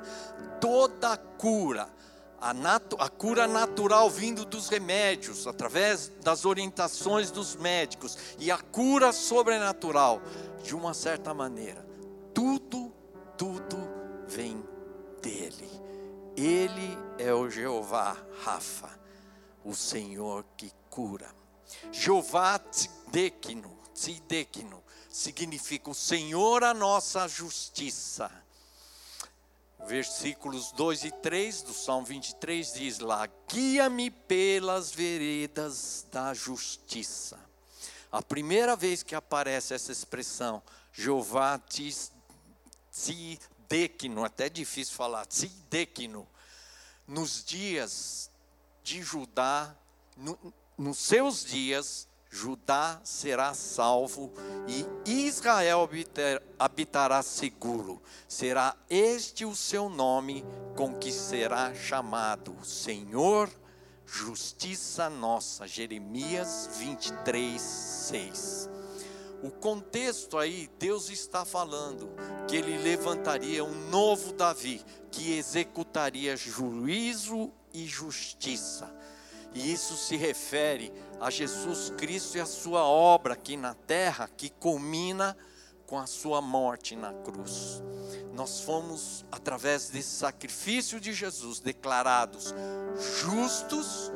Toda 0.62 1.18
cura, 1.18 1.90
a, 2.40 2.54
a, 3.00 3.10
cura 3.10 3.48
natural 3.48 4.08
vindo 4.08 4.46
dos 4.46 4.70
remédios, 4.70 5.48
através 5.48 6.12
das 6.24 6.46
orientações 6.46 7.32
dos 7.32 7.56
médicos, 7.56 8.16
e 8.38 8.52
a 8.52 8.60
cura 8.60 9.12
sobrenatural, 9.12 10.22
de 10.62 10.76
uma 10.76 10.94
certa 10.94 11.34
maneira, 11.34 11.89
Ele 16.40 16.98
é 17.18 17.34
o 17.34 17.50
Jeová 17.50 18.16
Rafa, 18.44 18.90
o 19.66 19.76
Senhor 19.76 20.46
que 20.56 20.72
cura. 20.90 21.30
Jeová 21.92 22.58
Tzidekino, 22.58 23.78
Tzidekino, 23.94 24.82
significa 25.10 25.90
o 25.90 25.94
Senhor 25.94 26.64
a 26.64 26.74
nossa 26.74 27.28
justiça. 27.28 28.32
Versículos 29.86 30.72
2 30.72 31.04
e 31.04 31.12
3 31.12 31.62
do 31.64 31.74
Salmo 31.74 32.06
23 32.06 32.74
diz 32.74 33.00
lá: 33.00 33.28
Guia-me 33.52 34.10
pelas 34.10 34.92
veredas 34.92 36.06
da 36.10 36.34
justiça. 36.34 37.38
A 38.10 38.22
primeira 38.22 38.78
vez 38.78 39.04
que 39.04 39.14
aparece 39.14 39.74
essa 39.74 39.92
expressão, 39.92 40.64
Jeová 40.94 41.60
Tzidekino, 41.60 43.59
até 44.26 44.50
difícil 44.50 44.96
falar, 44.96 45.26
Tzidekino, 45.26 46.28
nos 47.08 47.44
dias 47.44 48.32
de 48.84 49.02
Judá, 49.02 49.76
no, 50.18 50.38
nos 50.78 50.98
seus 50.98 51.44
dias, 51.46 52.08
Judá 52.32 53.02
será 53.04 53.56
salvo 53.56 54.32
e 55.06 55.26
Israel 55.26 55.90
habitará 56.60 57.24
seguro. 57.24 58.02
Será 58.28 58.76
este 58.90 59.46
o 59.46 59.56
seu 59.56 59.90
nome 59.90 60.46
com 60.76 60.94
que 60.96 61.12
será 61.12 61.74
chamado 61.74 62.56
Senhor, 62.64 63.50
justiça 64.06 65.10
nossa. 65.10 65.68
Jeremias 65.68 66.70
23, 66.78 67.60
6. 67.60 68.79
O 69.42 69.50
contexto 69.50 70.38
aí, 70.38 70.70
Deus 70.78 71.10
está 71.10 71.46
falando 71.46 72.10
que 72.48 72.58
ele 72.58 72.78
levantaria 72.78 73.64
um 73.64 73.90
novo 73.90 74.34
Davi, 74.34 74.84
que 75.10 75.38
executaria 75.38 76.36
juízo 76.36 77.52
e 77.74 77.86
justiça. 77.86 78.94
E 79.54 79.72
isso 79.72 79.96
se 79.96 80.16
refere 80.16 80.92
a 81.20 81.30
Jesus 81.30 81.92
Cristo 81.98 82.38
e 82.38 82.42
a 82.42 82.46
sua 82.46 82.84
obra 82.84 83.34
aqui 83.34 83.56
na 83.56 83.74
terra, 83.74 84.30
que 84.36 84.50
culmina 84.50 85.36
com 85.88 85.98
a 85.98 86.06
sua 86.06 86.42
morte 86.42 86.96
na 86.96 87.14
cruz. 87.14 87.82
Nós 88.34 88.62
fomos, 88.62 89.26
através 89.32 89.90
desse 89.90 90.18
sacrifício 90.18 91.00
de 91.00 91.14
Jesus, 91.14 91.60
declarados 91.60 92.54
justos, 93.22 94.12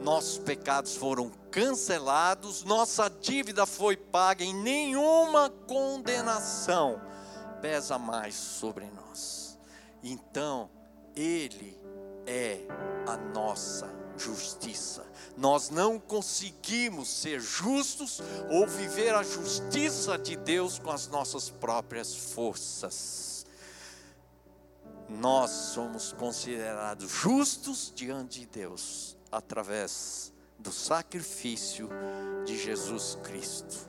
nossos 0.00 0.38
pecados 0.38 0.96
foram 0.96 1.30
cancelados, 1.50 2.64
nossa 2.64 3.08
dívida 3.08 3.66
foi 3.66 3.96
paga 3.96 4.42
e 4.42 4.52
nenhuma 4.52 5.50
condenação 5.50 7.00
pesa 7.60 7.98
mais 7.98 8.34
sobre 8.34 8.86
nós. 8.86 9.58
Então, 10.02 10.70
Ele 11.14 11.76
é 12.26 12.60
a 13.06 13.16
nossa 13.16 13.90
justiça. 14.16 15.04
Nós 15.36 15.68
não 15.70 15.98
conseguimos 15.98 17.08
ser 17.08 17.40
justos 17.40 18.20
ou 18.50 18.66
viver 18.66 19.14
a 19.14 19.22
justiça 19.22 20.16
de 20.16 20.36
Deus 20.36 20.78
com 20.78 20.90
as 20.90 21.08
nossas 21.08 21.50
próprias 21.50 22.14
forças. 22.14 23.44
Nós 25.08 25.50
somos 25.50 26.12
considerados 26.12 27.10
justos 27.10 27.92
diante 27.94 28.40
de 28.40 28.46
Deus 28.46 29.19
através 29.30 30.32
do 30.58 30.72
sacrifício 30.72 31.88
de 32.44 32.58
Jesus 32.58 33.16
Cristo. 33.22 33.88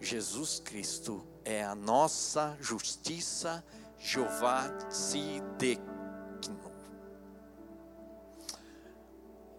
Jesus 0.00 0.60
Cristo 0.60 1.26
é 1.44 1.64
a 1.64 1.74
nossa 1.74 2.56
justiça, 2.60 3.64
Jeová 3.98 4.68
Tzidek 4.90 5.94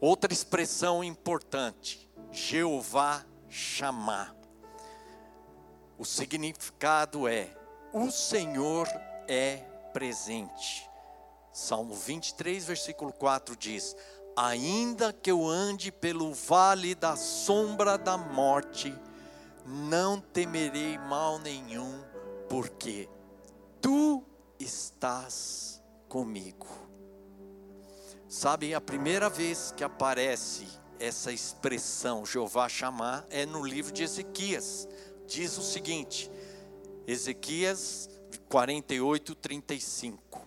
Outra 0.07 0.31
expressão 0.31 1.03
importante, 1.03 2.07
Jeová 2.31 3.25
chamar. 3.49 4.35
O 5.97 6.05
significado 6.05 7.27
é: 7.27 7.49
o 7.91 8.11
Senhor 8.11 8.87
é 9.27 9.57
presente. 9.93 10.87
Salmo 11.51 11.95
23, 11.95 12.65
versículo 12.65 13.13
4 13.13 13.55
diz: 13.55 13.95
Ainda 14.35 15.13
que 15.13 15.31
eu 15.31 15.47
ande 15.47 15.91
pelo 15.91 16.33
vale 16.33 16.93
da 16.93 17.15
sombra 17.15 17.97
da 17.97 18.17
morte, 18.17 18.93
não 19.65 20.19
temerei 20.19 20.97
mal 20.97 21.39
nenhum, 21.39 22.03
porque 22.49 23.07
tu 23.81 24.21
estás 24.59 25.81
comigo. 26.09 26.67
Sabe, 28.27 28.73
a 28.73 28.81
primeira 28.81 29.29
vez 29.29 29.71
que 29.71 29.83
aparece 29.83 30.67
essa 30.99 31.31
expressão 31.31 32.25
Jeová 32.25 32.67
chamar 32.67 33.25
é 33.29 33.45
no 33.45 33.65
livro 33.65 33.93
de 33.93 34.03
Ezequias. 34.03 34.87
Diz 35.25 35.57
o 35.57 35.61
seguinte: 35.61 36.29
Ezequias 37.07 38.09
48, 38.49 39.35
35. 39.35 40.44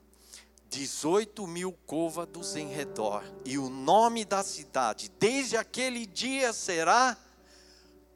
18 0.68 1.46
mil 1.46 1.72
côvados 1.86 2.54
em 2.56 2.68
redor, 2.68 3.24
e 3.44 3.58
o 3.58 3.68
nome 3.68 4.24
da 4.24 4.42
cidade, 4.42 5.10
desde 5.18 5.56
aquele 5.56 6.06
dia 6.06 6.52
será 6.52 7.16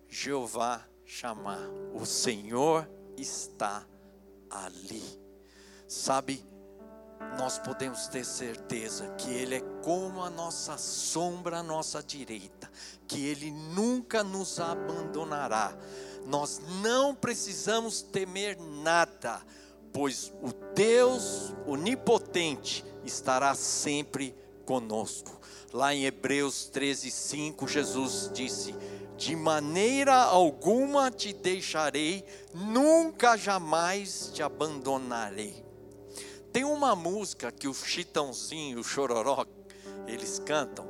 Jeová 0.09 0.85
chamar. 1.07 1.69
O 1.95 2.05
Senhor 2.05 2.89
está 3.17 3.87
ali. 4.51 5.03
Sabe, 5.89 6.45
nós 7.39 7.59
podemos 7.59 8.09
ter 8.09 8.25
certeza 8.25 9.09
que 9.17 9.31
Ele 9.31 9.57
é 9.57 9.61
como 9.83 10.23
a 10.23 10.29
nossa 10.29 10.77
sombra 10.77 11.59
à 11.59 11.63
nossa 11.63 12.03
direita, 12.03 12.71
que 13.07 13.27
Ele 13.27 13.51
nunca 13.51 14.23
nos 14.23 14.61
abandonará. 14.61 15.77
Nós 16.27 16.61
não 16.83 17.15
precisamos 17.15 18.03
temer 18.03 18.59
nada, 18.59 19.41
pois 19.93 20.33
o 20.43 20.53
Deus 20.75 21.53
onipotente 21.67 22.85
estará 23.05 23.55
sempre 23.55 24.35
conosco. 24.65 25.41
Lá 25.73 25.95
em 25.95 26.05
Hebreus 26.05 26.67
13, 26.67 27.11
5, 27.11 27.69
Jesus 27.69 28.31
disse: 28.33 28.75
De 29.17 29.35
maneira 29.35 30.15
alguma 30.15 31.11
te 31.11 31.33
deixarei, 31.33 32.25
nunca 32.55 33.37
jamais 33.37 34.31
te 34.33 34.43
abandonarei. 34.43 35.65
Tem 36.53 36.65
uma 36.65 36.95
música 36.95 37.51
que 37.51 37.67
o 37.67 37.73
Chitãozinho, 37.73 38.81
o 38.81 38.85
Chororó, 38.85 39.47
eles 40.07 40.39
cantam, 40.39 40.87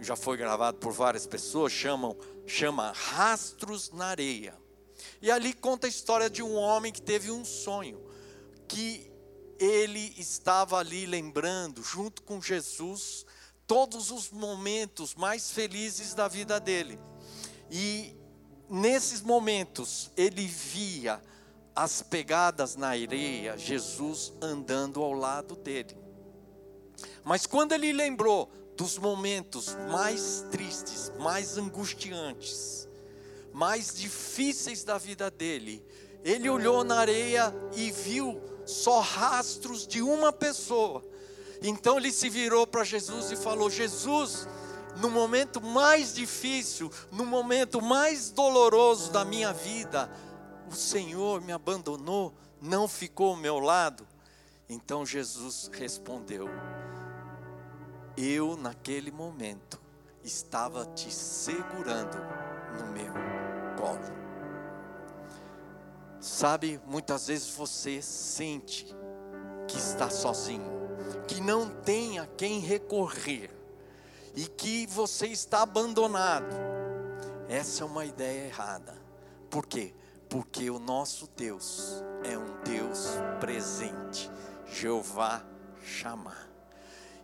já 0.00 0.16
foi 0.16 0.36
gravado 0.36 0.78
por 0.78 0.92
várias 0.92 1.26
pessoas, 1.26 1.72
chamam, 1.72 2.16
chama 2.46 2.90
Rastros 2.90 3.92
na 3.92 4.06
Areia. 4.06 4.54
E 5.20 5.30
ali 5.30 5.52
conta 5.52 5.86
a 5.86 5.90
história 5.90 6.28
de 6.28 6.42
um 6.42 6.56
homem 6.56 6.92
que 6.92 7.00
teve 7.00 7.30
um 7.30 7.44
sonho, 7.44 8.00
que 8.72 9.12
ele 9.58 10.14
estava 10.16 10.78
ali 10.78 11.04
lembrando, 11.04 11.82
junto 11.82 12.22
com 12.22 12.40
Jesus, 12.40 13.26
todos 13.66 14.10
os 14.10 14.30
momentos 14.30 15.14
mais 15.14 15.50
felizes 15.50 16.14
da 16.14 16.26
vida 16.26 16.58
dele. 16.58 16.98
E 17.70 18.16
nesses 18.70 19.20
momentos 19.20 20.10
ele 20.16 20.46
via 20.46 21.22
as 21.76 22.00
pegadas 22.02 22.76
na 22.76 22.88
areia, 22.88 23.56
Jesus 23.58 24.32
andando 24.40 25.02
ao 25.02 25.12
lado 25.12 25.54
dele. 25.54 25.96
Mas 27.22 27.46
quando 27.46 27.72
ele 27.72 27.92
lembrou 27.92 28.50
dos 28.76 28.96
momentos 28.96 29.76
mais 29.90 30.46
tristes, 30.50 31.12
mais 31.18 31.58
angustiantes, 31.58 32.88
mais 33.52 33.94
difíceis 33.94 34.82
da 34.82 34.96
vida 34.96 35.30
dele, 35.30 35.84
ele 36.24 36.48
olhou 36.48 36.82
na 36.84 36.96
areia 36.98 37.54
e 37.74 37.90
viu 37.90 38.51
só 38.64 39.00
rastros 39.00 39.86
de 39.86 40.02
uma 40.02 40.32
pessoa. 40.32 41.02
Então 41.62 41.96
ele 41.96 42.10
se 42.10 42.28
virou 42.28 42.66
para 42.66 42.84
Jesus 42.84 43.30
e 43.30 43.36
falou: 43.36 43.70
Jesus, 43.70 44.48
no 44.96 45.08
momento 45.08 45.60
mais 45.60 46.14
difícil, 46.14 46.90
no 47.10 47.24
momento 47.24 47.80
mais 47.80 48.30
doloroso 48.30 49.10
da 49.12 49.24
minha 49.24 49.52
vida, 49.52 50.10
o 50.70 50.74
Senhor 50.74 51.40
me 51.40 51.52
abandonou, 51.52 52.34
não 52.60 52.88
ficou 52.88 53.30
ao 53.30 53.36
meu 53.36 53.58
lado. 53.58 54.06
Então 54.68 55.06
Jesus 55.06 55.70
respondeu: 55.72 56.48
Eu, 58.16 58.56
naquele 58.56 59.10
momento, 59.10 59.80
estava 60.24 60.84
te 60.86 61.12
segurando 61.12 62.16
no 62.78 62.92
meu 62.92 63.12
colo. 63.76 64.21
Sabe, 66.22 66.80
muitas 66.86 67.26
vezes 67.26 67.50
você 67.50 68.00
sente 68.00 68.86
que 69.68 69.76
está 69.76 70.08
sozinho, 70.08 70.72
que 71.28 71.38
não 71.38 71.68
tem 71.68 72.18
a 72.18 72.26
quem 72.26 72.60
recorrer 72.60 73.50
e 74.34 74.46
que 74.46 74.86
você 74.86 75.26
está 75.26 75.60
abandonado. 75.60 76.56
Essa 77.46 77.82
é 77.82 77.86
uma 77.86 78.06
ideia 78.06 78.46
errada. 78.46 78.94
Por 79.50 79.66
quê? 79.66 79.92
porque 80.32 80.70
o 80.70 80.78
nosso 80.78 81.28
Deus 81.36 82.02
é 82.24 82.38
um 82.38 82.62
Deus 82.62 83.10
presente, 83.38 84.30
Jeová 84.64 85.44
chamar. 85.84 86.48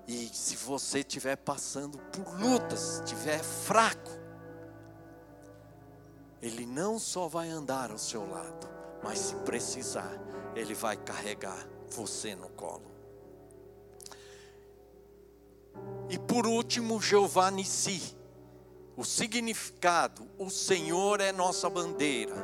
E 0.06 0.28
se 0.28 0.54
você 0.56 0.98
estiver 0.98 1.36
passando 1.36 1.96
por 1.96 2.38
lutas, 2.38 2.98
estiver 2.98 3.42
fraco, 3.42 4.10
Ele 6.42 6.66
não 6.66 6.98
só 6.98 7.28
vai 7.28 7.48
andar 7.48 7.90
ao 7.90 7.96
seu 7.96 8.28
lado, 8.30 8.68
mas 9.08 9.20
se 9.20 9.34
precisar, 9.36 10.20
Ele 10.54 10.74
vai 10.74 10.94
carregar 10.94 11.66
você 11.88 12.34
no 12.34 12.50
colo. 12.50 12.84
E 16.10 16.18
por 16.18 16.46
último, 16.46 17.00
Jeová 17.00 17.50
Nissi. 17.50 18.14
O 18.94 19.04
significado, 19.04 20.28
o 20.38 20.50
Senhor 20.50 21.22
é 21.22 21.32
nossa 21.32 21.70
bandeira 21.70 22.34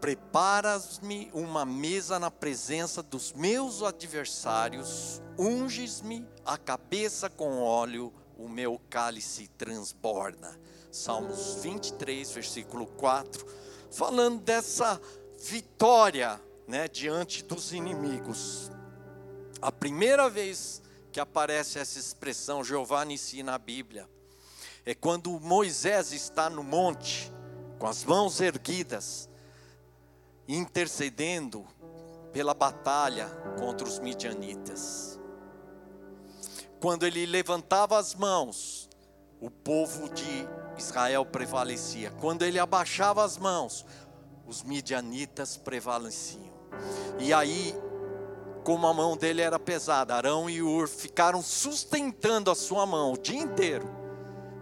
Preparas-me 0.00 1.28
uma 1.32 1.64
mesa 1.64 2.20
na 2.20 2.30
presença 2.30 3.02
dos 3.02 3.32
meus 3.32 3.82
adversários, 3.82 5.20
unges-me 5.36 6.24
a 6.44 6.56
cabeça 6.56 7.28
com 7.28 7.60
óleo, 7.60 8.12
o 8.36 8.48
meu 8.48 8.80
cálice 8.88 9.48
transborda. 9.48 10.56
Salmos 10.92 11.56
23, 11.62 12.30
versículo 12.30 12.86
4, 12.86 13.44
falando 13.90 14.40
dessa 14.40 15.00
vitória, 15.38 16.40
né, 16.66 16.88
diante 16.88 17.42
dos 17.42 17.72
inimigos. 17.72 18.70
A 19.60 19.72
primeira 19.72 20.28
vez 20.28 20.82
que 21.10 21.20
aparece 21.20 21.78
essa 21.78 21.98
expressão 21.98 22.62
Jeová 22.62 23.04
ensina 23.06 23.52
na 23.52 23.58
Bíblia 23.58 24.08
é 24.84 24.94
quando 24.94 25.38
Moisés 25.40 26.12
está 26.12 26.48
no 26.48 26.62
monte 26.62 27.32
com 27.78 27.86
as 27.86 28.04
mãos 28.04 28.40
erguidas, 28.40 29.28
intercedendo 30.46 31.66
pela 32.32 32.54
batalha 32.54 33.28
contra 33.58 33.86
os 33.86 33.98
midianitas. 33.98 35.18
Quando 36.80 37.06
ele 37.06 37.26
levantava 37.26 37.98
as 37.98 38.14
mãos, 38.14 38.88
o 39.40 39.50
povo 39.50 40.08
de 40.08 40.48
Israel 40.78 41.24
prevalecia. 41.24 42.10
Quando 42.20 42.42
ele 42.42 42.58
abaixava 42.58 43.24
as 43.24 43.36
mãos, 43.36 43.84
os 44.46 44.62
midianitas 44.62 45.56
prevaleciam. 45.56 46.52
E 47.18 47.32
aí, 47.32 47.74
como 48.64 48.86
a 48.86 48.94
mão 48.94 49.16
dele 49.16 49.40
era 49.40 49.58
pesada, 49.58 50.14
Arão 50.14 50.48
e 50.48 50.62
Ur 50.62 50.88
ficaram 50.88 51.42
sustentando 51.42 52.50
a 52.50 52.54
sua 52.54 52.86
mão 52.86 53.12
o 53.12 53.18
dia 53.18 53.38
inteiro. 53.38 53.88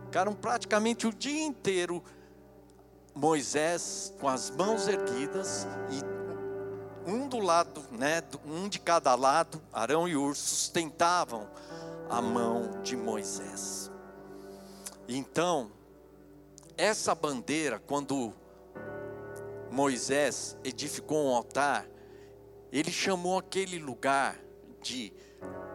Ficaram 0.04 0.32
praticamente 0.32 1.06
o 1.06 1.12
dia 1.12 1.44
inteiro 1.44 2.02
Moisés 3.14 4.12
com 4.20 4.28
as 4.28 4.50
mãos 4.50 4.88
erguidas 4.88 5.66
e 5.90 6.16
um 7.10 7.28
do 7.28 7.38
lado, 7.38 7.82
né, 7.92 8.22
um 8.44 8.68
de 8.68 8.80
cada 8.80 9.14
lado, 9.14 9.62
Arão 9.72 10.08
e 10.08 10.16
Ur 10.16 10.34
sustentavam 10.34 11.48
a 12.10 12.20
mão 12.20 12.82
de 12.82 12.96
Moisés. 12.96 13.90
Então, 15.08 15.70
essa 16.76 17.14
bandeira, 17.14 17.78
quando 17.78 18.32
Moisés 19.70 20.56
edificou 20.62 21.26
um 21.26 21.34
altar, 21.34 21.86
ele 22.70 22.90
chamou 22.90 23.38
aquele 23.38 23.78
lugar 23.78 24.38
de 24.80 25.12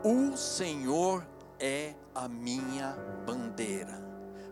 O 0.04 0.36
Senhor 0.38 1.26
é 1.60 1.94
a 2.14 2.28
minha 2.28 2.98
bandeira. 3.26 4.02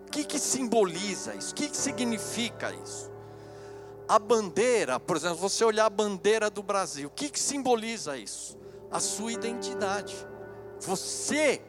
O 0.08 0.12
que, 0.12 0.24
que 0.24 0.40
simboliza 0.40 1.36
isso? 1.36 1.52
O 1.52 1.56
que, 1.56 1.70
que 1.70 1.78
significa 1.78 2.74
isso? 2.74 3.12
A 4.08 4.18
bandeira, 4.18 5.00
por 5.00 5.18
exemplo, 5.18 5.38
você 5.38 5.64
olhar 5.64 5.86
a 5.86 5.90
bandeira 5.90 6.50
do 6.50 6.64
Brasil, 6.64 7.10
o 7.10 7.12
que, 7.12 7.30
que 7.30 7.40
simboliza 7.40 8.18
isso? 8.18 8.58
A 8.90 9.00
sua 9.00 9.32
identidade. 9.32 10.16
Você 10.80 11.62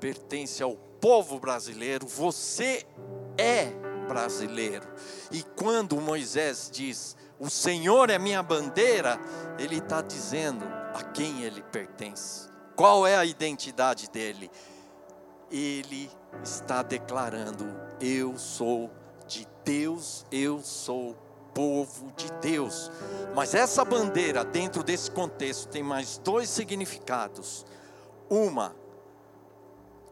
pertence 0.00 0.62
ao 0.62 0.76
povo 1.00 1.38
brasileiro, 1.38 2.06
você 2.06 2.84
é 3.38 3.85
brasileiro. 4.06 4.86
E 5.30 5.42
quando 5.42 6.00
Moisés 6.00 6.70
diz, 6.72 7.16
o 7.38 7.50
Senhor 7.50 8.10
é 8.10 8.18
minha 8.18 8.42
bandeira, 8.42 9.18
ele 9.58 9.78
está 9.78 10.00
dizendo 10.00 10.64
a 10.94 11.02
quem 11.02 11.42
ele 11.42 11.62
pertence, 11.62 12.48
qual 12.74 13.06
é 13.06 13.16
a 13.16 13.24
identidade 13.24 14.08
dele. 14.10 14.50
Ele 15.50 16.10
está 16.42 16.82
declarando: 16.82 17.66
Eu 18.00 18.38
sou 18.38 18.90
de 19.26 19.46
Deus, 19.64 20.24
eu 20.30 20.60
sou 20.62 21.16
povo 21.56 22.12
de 22.14 22.30
Deus. 22.42 22.90
Mas 23.34 23.54
essa 23.54 23.84
bandeira, 23.84 24.44
dentro 24.44 24.82
desse 24.82 25.10
contexto, 25.10 25.68
tem 25.68 25.82
mais 25.82 26.18
dois 26.18 26.50
significados. 26.50 27.64
Uma, 28.28 28.76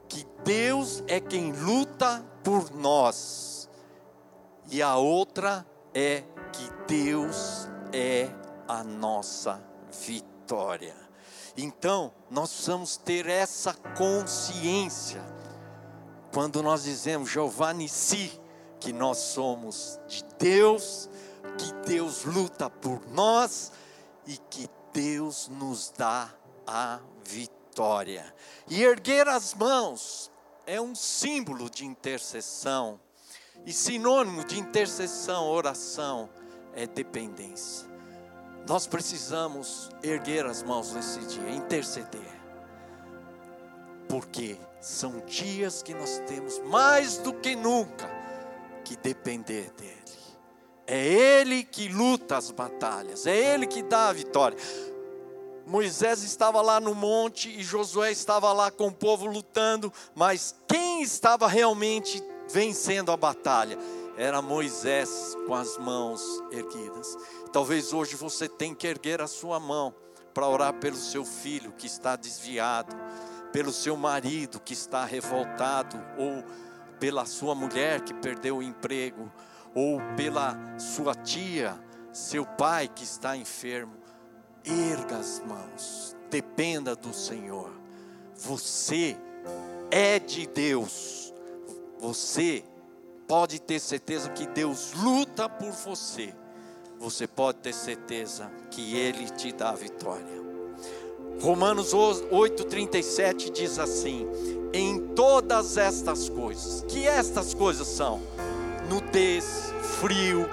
que 0.08 0.26
Deus 0.42 1.02
é 1.06 1.20
quem 1.20 1.52
luta 1.52 2.24
por 2.42 2.74
nós, 2.74 3.63
e 4.70 4.82
a 4.82 4.96
outra 4.96 5.66
é 5.92 6.22
que 6.52 6.70
Deus 6.86 7.68
é 7.92 8.28
a 8.66 8.82
nossa 8.82 9.62
vitória. 10.06 10.96
Então, 11.56 12.12
nós 12.30 12.50
precisamos 12.50 12.96
ter 12.96 13.28
essa 13.28 13.72
consciência 13.96 15.22
quando 16.32 16.62
nós 16.62 16.82
dizemos 16.82 17.30
Jeová 17.30 17.72
Nissi, 17.72 18.40
que 18.80 18.92
nós 18.92 19.18
somos 19.18 20.00
de 20.08 20.24
Deus, 20.36 21.08
que 21.56 21.72
Deus 21.88 22.24
luta 22.24 22.68
por 22.68 23.06
nós 23.12 23.70
e 24.26 24.36
que 24.50 24.68
Deus 24.92 25.48
nos 25.48 25.92
dá 25.96 26.28
a 26.66 26.98
vitória. 27.24 28.34
E 28.68 28.82
erguer 28.82 29.28
as 29.28 29.54
mãos 29.54 30.30
é 30.66 30.80
um 30.80 30.94
símbolo 30.94 31.70
de 31.70 31.86
intercessão, 31.86 32.98
e 33.66 33.72
sinônimo 33.72 34.44
de 34.44 34.58
intercessão, 34.58 35.48
oração, 35.48 36.28
é 36.74 36.86
dependência. 36.86 37.86
Nós 38.66 38.86
precisamos 38.86 39.90
erguer 40.02 40.46
as 40.46 40.62
mãos 40.62 40.92
nesse 40.92 41.20
dia, 41.20 41.50
interceder, 41.50 42.40
porque 44.08 44.56
são 44.80 45.20
dias 45.26 45.82
que 45.82 45.94
nós 45.94 46.22
temos 46.26 46.58
mais 46.60 47.18
do 47.18 47.32
que 47.32 47.54
nunca 47.54 48.08
que 48.84 48.96
depender 48.96 49.72
dEle. 49.76 49.94
É 50.86 51.06
Ele 51.06 51.64
que 51.64 51.88
luta 51.88 52.36
as 52.36 52.50
batalhas, 52.50 53.26
é 53.26 53.54
Ele 53.54 53.66
que 53.66 53.82
dá 53.82 54.08
a 54.08 54.12
vitória. 54.12 54.58
Moisés 55.66 56.22
estava 56.22 56.60
lá 56.60 56.78
no 56.78 56.94
monte 56.94 57.48
e 57.48 57.62
Josué 57.62 58.12
estava 58.12 58.52
lá 58.52 58.70
com 58.70 58.88
o 58.88 58.92
povo 58.92 59.26
lutando, 59.26 59.90
mas 60.14 60.54
quem 60.68 61.02
estava 61.02 61.48
realmente 61.48 62.22
vencendo 62.50 63.10
a 63.10 63.16
batalha? 63.16 63.78
Era 64.16 64.40
Moisés 64.40 65.36
com 65.46 65.54
as 65.54 65.76
mãos 65.76 66.22
erguidas. 66.50 67.16
Talvez 67.52 67.92
hoje 67.92 68.14
você 68.14 68.48
tenha 68.48 68.74
que 68.74 68.86
erguer 68.86 69.20
a 69.20 69.26
sua 69.26 69.58
mão 69.58 69.94
para 70.32 70.48
orar 70.48 70.72
pelo 70.74 70.96
seu 70.96 71.24
filho 71.24 71.72
que 71.72 71.86
está 71.86 72.16
desviado 72.16 72.94
pelo 73.54 73.72
seu 73.72 73.96
marido 73.96 74.58
que 74.58 74.72
está 74.72 75.04
revoltado, 75.04 75.96
ou 76.18 76.42
pela 76.98 77.24
sua 77.24 77.54
mulher 77.54 78.00
que 78.00 78.12
perdeu 78.12 78.56
o 78.56 78.62
emprego, 78.64 79.30
ou 79.72 80.00
pela 80.16 80.58
sua 80.76 81.14
tia, 81.14 81.80
seu 82.12 82.44
pai 82.44 82.88
que 82.88 83.04
está 83.04 83.36
enfermo. 83.36 83.94
Erga 84.64 85.18
as 85.18 85.38
mãos, 85.38 86.16
dependa 86.28 86.96
do 86.96 87.14
Senhor. 87.14 87.70
Você 88.34 89.16
é 89.88 90.18
de 90.18 90.48
Deus. 90.48 91.23
Você 92.04 92.62
pode 93.26 93.58
ter 93.58 93.80
certeza 93.80 94.28
que 94.28 94.46
Deus 94.46 94.92
luta 94.92 95.48
por 95.48 95.70
você. 95.70 96.34
Você 97.00 97.26
pode 97.26 97.60
ter 97.60 97.72
certeza 97.72 98.52
que 98.70 98.94
Ele 98.94 99.26
te 99.30 99.50
dá 99.54 99.70
a 99.70 99.74
vitória. 99.74 100.44
Romanos 101.40 101.94
8,37 101.94 103.50
diz 103.50 103.78
assim: 103.78 104.28
Em 104.74 105.14
todas 105.14 105.78
estas 105.78 106.28
coisas, 106.28 106.84
que 106.86 107.08
estas 107.08 107.54
coisas 107.54 107.88
são? 107.88 108.20
Nudez, 108.90 109.72
frio, 109.98 110.46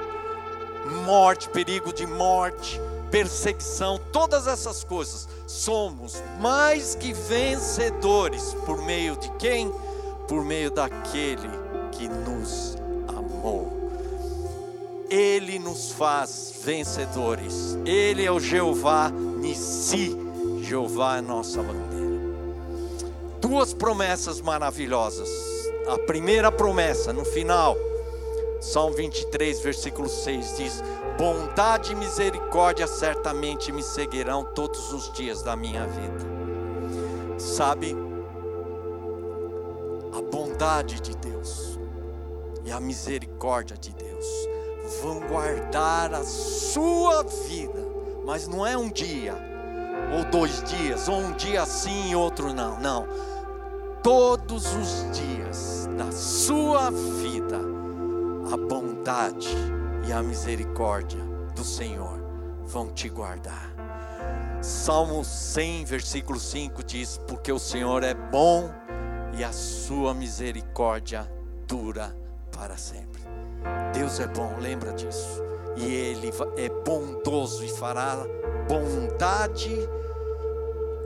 morte, 1.05 1.49
perigo 1.49 1.91
de 1.91 2.07
morte, 2.07 2.79
perseguição, 3.11 3.99
todas 4.13 4.47
essas 4.47 4.85
coisas, 4.85 5.27
somos 5.45 6.23
mais 6.39 6.95
que 6.95 7.11
vencedores 7.11 8.53
por 8.65 8.81
meio 8.81 9.17
de 9.17 9.29
quem? 9.31 9.69
Por 10.31 10.45
meio 10.45 10.71
daquele 10.71 11.49
que 11.91 12.07
nos 12.07 12.77
amou. 13.05 13.69
Ele 15.09 15.59
nos 15.59 15.91
faz 15.91 16.53
vencedores. 16.63 17.77
Ele 17.85 18.23
é 18.23 18.31
o 18.31 18.39
Jeová 18.39 19.11
Nissi 19.11 20.17
Jeová 20.61 21.17
é 21.17 21.21
nossa 21.21 21.61
bandeira. 21.61 22.21
Duas 23.41 23.73
promessas 23.73 24.39
maravilhosas. 24.39 25.29
A 25.89 25.97
primeira 25.97 26.49
promessa, 26.49 27.11
no 27.11 27.25
final, 27.25 27.75
Salmo 28.61 28.95
23, 28.95 29.59
versículo 29.59 30.07
6 30.07 30.55
diz: 30.55 30.81
Bondade 31.17 31.91
e 31.91 31.95
misericórdia 31.95 32.87
certamente 32.87 33.69
me 33.73 33.83
seguirão 33.83 34.45
todos 34.45 34.93
os 34.93 35.11
dias 35.11 35.43
da 35.43 35.57
minha 35.57 35.85
vida. 35.85 36.25
Sabe, 37.37 37.97
bondade 40.61 41.01
de 41.01 41.17
Deus 41.17 41.79
e 42.63 42.71
a 42.71 42.79
misericórdia 42.79 43.75
de 43.75 43.91
Deus 43.95 44.25
vão 45.01 45.19
guardar 45.21 46.13
a 46.13 46.23
sua 46.23 47.23
vida, 47.23 47.83
mas 48.23 48.47
não 48.47 48.63
é 48.63 48.77
um 48.77 48.87
dia 48.87 49.35
ou 50.15 50.23
dois 50.29 50.61
dias, 50.65 51.07
ou 51.09 51.15
um 51.15 51.31
dia 51.31 51.65
sim 51.65 52.11
e 52.11 52.15
outro 52.15 52.53
não. 52.53 52.79
Não. 52.79 53.07
Todos 54.03 54.67
os 54.75 55.17
dias 55.17 55.89
da 55.97 56.11
sua 56.11 56.91
vida, 56.91 57.59
a 58.53 58.57
bondade 58.57 59.57
e 60.07 60.13
a 60.13 60.21
misericórdia 60.21 61.23
do 61.55 61.63
Senhor 61.63 62.21
vão 62.67 62.93
te 62.93 63.09
guardar. 63.09 63.71
Salmo 64.61 65.25
100, 65.25 65.85
versículo 65.85 66.39
5 66.39 66.83
diz: 66.83 67.19
Porque 67.27 67.51
o 67.51 67.57
Senhor 67.57 68.03
é 68.03 68.13
bom 68.13 68.69
e 69.37 69.43
a 69.43 69.51
sua 69.51 70.13
misericórdia 70.13 71.31
dura 71.67 72.15
para 72.51 72.77
sempre. 72.77 73.21
Deus 73.93 74.19
é 74.19 74.27
bom, 74.27 74.57
lembra 74.59 74.93
disso. 74.93 75.41
E 75.77 75.85
Ele 75.85 76.31
é 76.57 76.69
bondoso 76.83 77.63
e 77.63 77.69
fará 77.69 78.17
bondade 78.67 79.73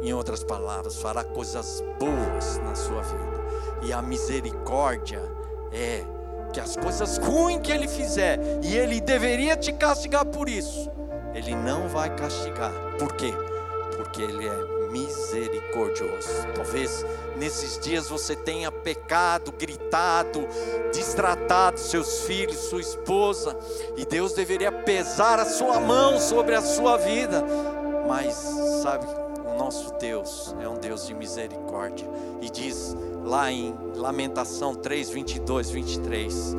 em 0.01 0.13
outras 0.13 0.43
palavras, 0.43 0.97
fará 0.97 1.23
coisas 1.23 1.83
boas 1.99 2.57
na 2.59 2.75
sua 2.75 3.01
vida. 3.01 3.43
E 3.83 3.93
a 3.93 4.01
misericórdia 4.01 5.21
é 5.71 6.03
que 6.53 6.59
as 6.59 6.77
coisas 6.77 7.17
ruins 7.17 7.59
que 7.61 7.71
ele 7.71 7.87
fizer, 7.87 8.39
e 8.63 8.77
ele 8.77 9.01
deveria 9.01 9.57
te 9.57 9.73
castigar 9.73 10.25
por 10.25 10.47
isso, 10.47 10.89
ele 11.33 11.53
não 11.55 11.89
vai 11.89 12.15
castigar. 12.15 12.71
Por 12.97 13.13
quê? 13.13 13.33
Porque 13.97 14.21
ele 14.21 14.47
é 14.47 14.74
misericordioso. 14.95 16.29
Talvez 16.55 17.05
nesses 17.35 17.77
dias 17.77 18.07
você 18.07 18.33
tenha 18.33 18.71
pecado, 18.71 19.51
gritado, 19.51 20.47
distratado 20.93 21.77
seus 21.77 22.21
filhos, 22.21 22.55
sua 22.55 22.79
esposa, 22.79 23.57
e 23.97 24.05
Deus 24.05 24.31
deveria 24.31 24.71
pesar 24.71 25.37
a 25.37 25.45
sua 25.45 25.81
mão 25.81 26.17
sobre 26.17 26.55
a 26.55 26.61
sua 26.61 26.95
vida. 26.95 27.43
Mas 28.07 28.35
sabe, 28.81 29.05
o 29.45 29.57
nosso 29.57 29.93
Deus 29.99 30.55
é 30.61 30.69
um 30.69 30.77
Deus 30.77 31.05
de 31.05 31.13
misericórdia. 31.13 32.07
E 32.41 32.49
diz 32.49 32.95
lá 33.25 33.51
em 33.51 33.75
Lamentação 33.95 34.73
3, 34.73 35.09
22, 35.09 35.71
23: 35.71 36.55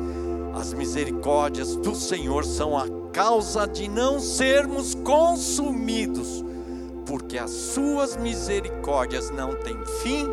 As 0.53 0.73
misericórdias 0.73 1.75
do 1.75 1.95
Senhor 1.95 2.45
são 2.45 2.77
a 2.77 2.85
causa 3.11 3.65
de 3.65 3.87
não 3.87 4.19
sermos 4.19 4.93
consumidos 4.93 6.45
porque 7.07 7.37
as 7.37 7.49
suas 7.49 8.17
misericórdias 8.17 9.29
não 9.29 9.55
têm 9.55 9.83
fim, 10.01 10.27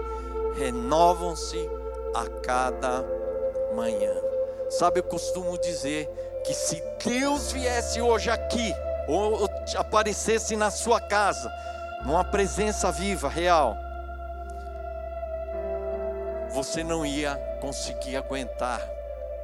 renovam-se 0.57 1.71
a 2.13 2.27
cada 2.43 3.05
manhã. 3.77 4.13
Sabe, 4.71 4.99
eu 4.99 5.05
costumo 5.05 5.57
dizer 5.57 6.09
que 6.45 6.53
se 6.53 6.83
Deus 7.05 7.53
viesse 7.53 8.01
hoje 8.01 8.29
aqui, 8.29 8.75
ou 9.07 9.49
aparecesse 9.77 10.57
na 10.57 10.71
sua 10.71 11.01
casa, 11.01 11.51
numa 12.05 12.25
presença 12.25 12.91
viva, 12.91 13.29
real, 13.29 13.77
você 16.51 16.83
não 16.83 17.07
ia 17.07 17.37
conseguir 17.61 18.17
aguentar, 18.17 18.81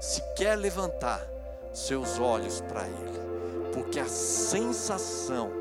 sequer 0.00 0.56
levantar 0.56 1.20
seus 1.72 2.18
olhos 2.18 2.60
para 2.60 2.82
Ele, 2.86 3.20
porque 3.72 4.00
a 4.00 4.08
sensação 4.08 5.60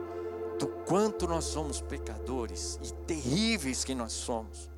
do 0.60 0.68
quanto 0.68 1.26
nós 1.26 1.46
somos 1.46 1.80
pecadores 1.80 2.78
e 2.84 2.94
terríveis 3.06 3.86
que 3.86 3.96
nós 3.96 4.12
somos. 4.12 4.70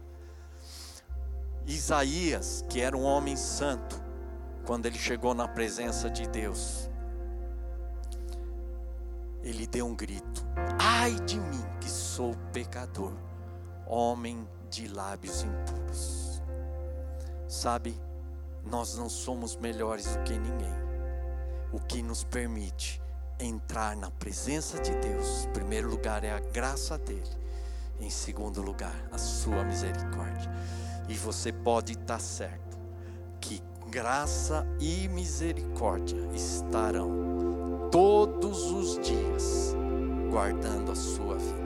Isaías, 1.65 2.63
que 2.69 2.79
era 2.79 2.95
um 2.95 3.03
homem 3.03 3.35
santo, 3.35 3.99
quando 4.65 4.85
ele 4.85 4.97
chegou 4.97 5.33
na 5.33 5.47
presença 5.47 6.09
de 6.09 6.27
Deus, 6.27 6.89
ele 9.41 9.65
deu 9.65 9.87
um 9.87 9.95
grito: 9.95 10.45
Ai 10.79 11.15
de 11.21 11.39
mim, 11.39 11.65
que 11.79 11.89
sou 11.89 12.35
pecador, 12.53 13.13
homem 13.87 14.47
de 14.69 14.87
lábios 14.87 15.43
impuros. 15.43 16.41
Sabe, 17.47 17.99
nós 18.63 18.95
não 18.95 19.09
somos 19.09 19.55
melhores 19.55 20.15
do 20.15 20.23
que 20.23 20.37
ninguém. 20.37 20.81
O 21.73 21.79
que 21.79 22.03
nos 22.03 22.23
permite 22.23 23.01
entrar 23.43 23.95
na 23.95 24.11
presença 24.11 24.79
de 24.79 24.91
Deus, 24.95 25.45
em 25.45 25.49
primeiro 25.49 25.89
lugar 25.89 26.23
é 26.23 26.31
a 26.31 26.39
graça 26.39 26.97
dele, 26.97 27.21
em 27.99 28.09
segundo 28.09 28.61
lugar, 28.61 28.95
a 29.11 29.17
sua 29.17 29.63
misericórdia. 29.63 30.51
E 31.09 31.15
você 31.15 31.51
pode 31.51 31.93
estar 31.93 32.19
certo 32.19 32.77
que 33.39 33.61
graça 33.89 34.65
e 34.79 35.07
misericórdia 35.09 36.17
estarão 36.33 37.89
todos 37.91 38.71
os 38.71 38.99
dias 38.99 39.75
guardando 40.29 40.91
a 40.91 40.95
sua 40.95 41.35
vida. 41.35 41.61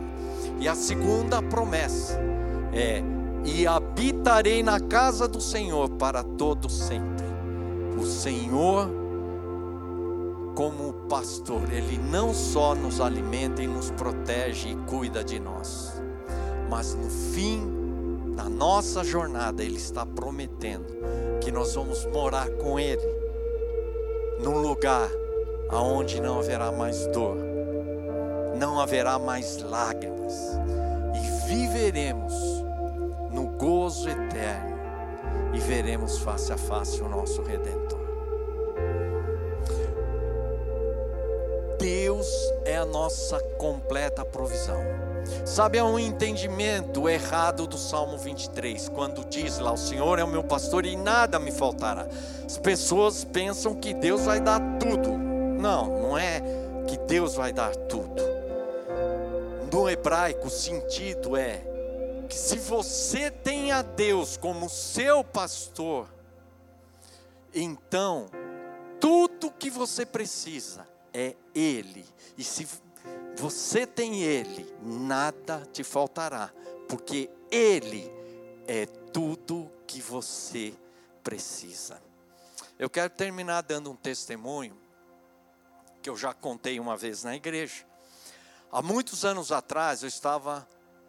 E 0.60 0.68
a 0.68 0.76
segunda 0.76 1.42
promessa 1.42 2.20
é: 2.74 3.04
e 3.46 3.68
habitarei 3.68 4.64
na 4.64 4.80
casa 4.80 5.28
do 5.28 5.40
Senhor 5.40 5.90
para 5.92 6.24
todo 6.24 6.68
sempre. 6.70 7.26
O 8.00 8.06
Senhor 8.06 9.05
como 10.56 10.94
pastor, 11.10 11.72
Ele 11.72 11.98
não 11.98 12.34
só 12.34 12.74
nos 12.74 13.02
alimenta 13.02 13.62
e 13.62 13.68
nos 13.68 13.92
protege 13.92 14.70
e 14.70 14.76
cuida 14.90 15.22
de 15.24 15.38
nós, 15.38 16.02
mas 16.70 16.96
no 16.96 17.10
fim 17.10 18.34
da 18.36 18.46
nossa 18.46 19.04
jornada, 19.04 19.62
Ele 19.62 19.76
está 19.76 20.06
prometendo 20.06 20.96
que 21.42 21.52
nós 21.52 21.76
vamos 21.76 22.06
morar 22.06 22.50
com 22.52 22.80
Ele, 22.80 23.06
num 24.42 24.60
lugar 24.60 25.10
aonde 25.70 26.22
não 26.22 26.40
haverá 26.40 26.72
mais 26.72 27.06
dor, 27.08 27.38
não 28.58 28.80
haverá 28.80 29.20
mais 29.20 29.62
lágrimas, 29.62 30.34
e 31.14 31.48
viveremos 31.50 32.34
no 33.30 33.48
gozo 33.58 34.08
eterno, 34.10 34.76
e 35.54 35.60
veremos 35.60 36.18
face 36.20 36.52
a 36.54 36.58
face 36.58 37.02
o 37.02 37.10
nosso 37.10 37.42
Redentor. 37.42 38.05
Deus 42.16 42.54
é 42.64 42.78
a 42.78 42.86
nossa 42.86 43.42
completa 43.58 44.24
provisão. 44.24 44.80
Sabe, 45.46 45.78
é 45.78 45.84
um 45.84 46.00
entendimento 46.00 47.10
errado 47.10 47.68
do 47.68 47.78
Salmo 47.78 48.18
23, 48.18 48.88
quando 48.88 49.26
diz 49.26 49.60
lá: 49.60 49.74
O 49.74 49.78
Senhor 49.78 50.18
é 50.18 50.24
o 50.24 50.28
meu 50.28 50.42
pastor 50.42 50.86
e 50.86 50.96
nada 50.96 51.38
me 51.38 51.52
faltará. 51.52 52.08
As 52.46 52.58
pessoas 52.58 53.26
pensam 53.26 53.76
que 53.76 53.94
Deus 53.94 54.22
vai 54.22 54.40
dar 54.40 54.62
tudo. 54.80 55.12
Não, 55.12 56.00
não 56.00 56.18
é 56.18 56.42
que 56.88 56.98
Deus 57.00 57.36
vai 57.36 57.52
dar 57.52 57.76
tudo. 57.76 58.24
No 59.70 59.90
hebraico, 59.90 60.48
o 60.48 60.52
sentido 60.52 61.36
é 61.36 61.62
que 62.30 62.36
se 62.36 62.58
você 62.60 63.30
tem 63.30 63.74
a 63.74 63.82
Deus 63.82 64.38
como 64.38 64.70
seu 64.70 65.22
pastor, 65.22 66.08
então 67.54 68.28
tudo 69.02 69.52
que 69.52 69.70
você 69.70 70.06
precisa 70.06 70.95
é 71.16 71.34
Ele. 71.56 72.06
E 72.38 72.44
se 72.44 72.68
você 73.38 73.88
tem 73.88 74.22
Ele, 74.22 74.70
nada 74.82 75.66
te 75.72 75.82
faltará, 75.82 76.52
porque 76.90 77.30
Ele 77.50 78.12
é 78.68 78.86
tudo 78.86 79.72
que 79.88 80.02
você 80.02 80.74
precisa. 81.24 82.02
Eu 82.78 82.90
quero 82.90 83.10
terminar 83.10 83.62
dando 83.62 83.90
um 83.90 83.96
testemunho 83.96 84.78
que 86.02 86.10
eu 86.10 86.18
já 86.18 86.34
contei 86.34 86.80
uma 86.80 86.98
vez 86.98 87.24
na 87.24 87.34
igreja. 87.34 87.86
Há 88.70 88.82
muitos 88.82 89.24
anos 89.24 89.54
atrás 89.54 90.04
eu 90.04 90.10
estava 90.10 90.68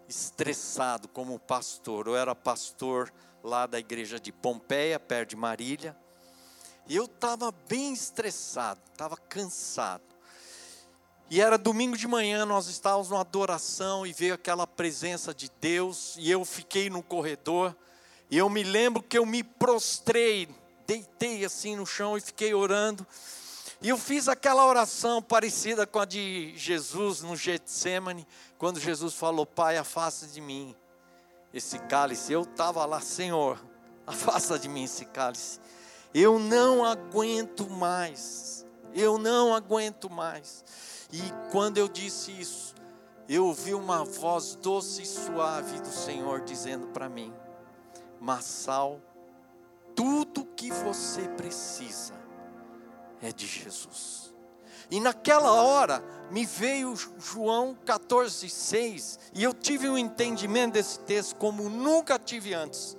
estressado 0.09 1.09
como 1.09 1.37
pastor. 1.41 2.07
Eu 2.07 2.17
era 2.17 2.33
pastor 2.33 3.13
lá 3.43 3.67
da 3.67 3.81
igreja 3.81 4.21
de 4.21 4.31
Pompeia, 4.31 5.01
perto 5.01 5.31
de 5.31 5.37
Marília. 5.37 5.97
Eu 6.89 7.07
estava 7.07 7.53
bem 7.69 7.93
estressado, 7.93 8.81
estava 8.93 9.17
cansado. 9.17 10.03
E 11.29 11.41
era 11.41 11.59
domingo 11.59 11.97
de 11.97 12.07
manhã, 12.07 12.47
nós 12.47 12.69
estávamos 12.69 13.11
numa 13.11 13.21
adoração 13.21 14.07
e 14.07 14.13
veio 14.13 14.35
aquela 14.35 14.67
presença 14.67 15.35
de 15.35 15.51
Deus, 15.61 16.15
e 16.19 16.31
eu 16.31 16.45
fiquei 16.45 16.89
no 16.89 17.03
corredor, 17.03 17.75
e 18.31 18.39
eu 18.39 18.49
me 18.49 18.63
lembro 18.63 19.03
que 19.03 19.19
eu 19.19 19.27
me 19.27 19.43
prostrei, 19.43 20.49
deitei 20.87 21.45
assim 21.45 21.75
no 21.75 21.85
chão 21.85 22.17
e 22.17 22.21
fiquei 22.21 22.55
orando. 22.55 23.05
E 23.83 23.89
eu 23.89 23.99
fiz 23.99 24.29
aquela 24.29 24.65
oração 24.65 25.21
parecida 25.21 25.87
com 25.87 25.99
a 25.99 26.05
de 26.05 26.55
Jesus 26.57 27.21
no 27.23 27.37
Getsemane, 27.37 28.27
quando 28.57 28.81
Jesus 28.81 29.15
falou: 29.15 29.45
Pai, 29.45 29.77
afasta 29.77 30.27
de 30.27 30.41
mim 30.41 30.75
esse 31.53 31.79
cálice. 31.81 32.33
Eu 32.33 32.43
estava 32.43 32.85
lá, 32.87 33.01
Senhor, 33.01 33.63
afasta 34.07 34.59
de 34.59 34.69
mim 34.69 34.85
esse 34.85 35.05
cálice. 35.05 35.61
Eu 36.19 36.39
não 36.39 36.83
aguento 36.83 37.69
mais. 37.69 38.65
Eu 38.95 39.19
não 39.19 39.55
aguento 39.55 40.09
mais. 40.09 40.65
E 41.13 41.21
quando 41.53 41.77
eu 41.77 41.87
disse 41.87 42.33
isso, 42.33 42.75
eu 43.29 43.45
ouvi 43.45 43.75
uma 43.75 44.03
voz 44.03 44.55
doce 44.55 45.03
e 45.03 45.07
suave 45.07 45.79
do 45.79 45.91
Senhor 45.91 46.41
dizendo 46.41 46.87
para 46.87 47.07
mim: 47.07 47.35
Massal, 48.19 48.99
tudo 49.95 50.47
que 50.57 50.71
você 50.71 51.29
precisa 51.37 52.15
é 53.21 53.31
de 53.31 53.47
Jesus. 53.47 54.35
E 54.91 54.99
naquela 55.01 55.53
hora 55.53 56.03
me 56.31 56.47
veio 56.47 56.95
João 57.19 57.77
14,6 57.85 59.19
e 59.35 59.45
eu 59.45 59.53
tive 59.53 59.87
um 59.87 59.99
entendimento 59.99 60.73
desse 60.73 60.99
texto 61.01 61.37
como 61.37 61.69
nunca 61.69 62.19
tive 62.19 62.55
antes. 62.55 62.97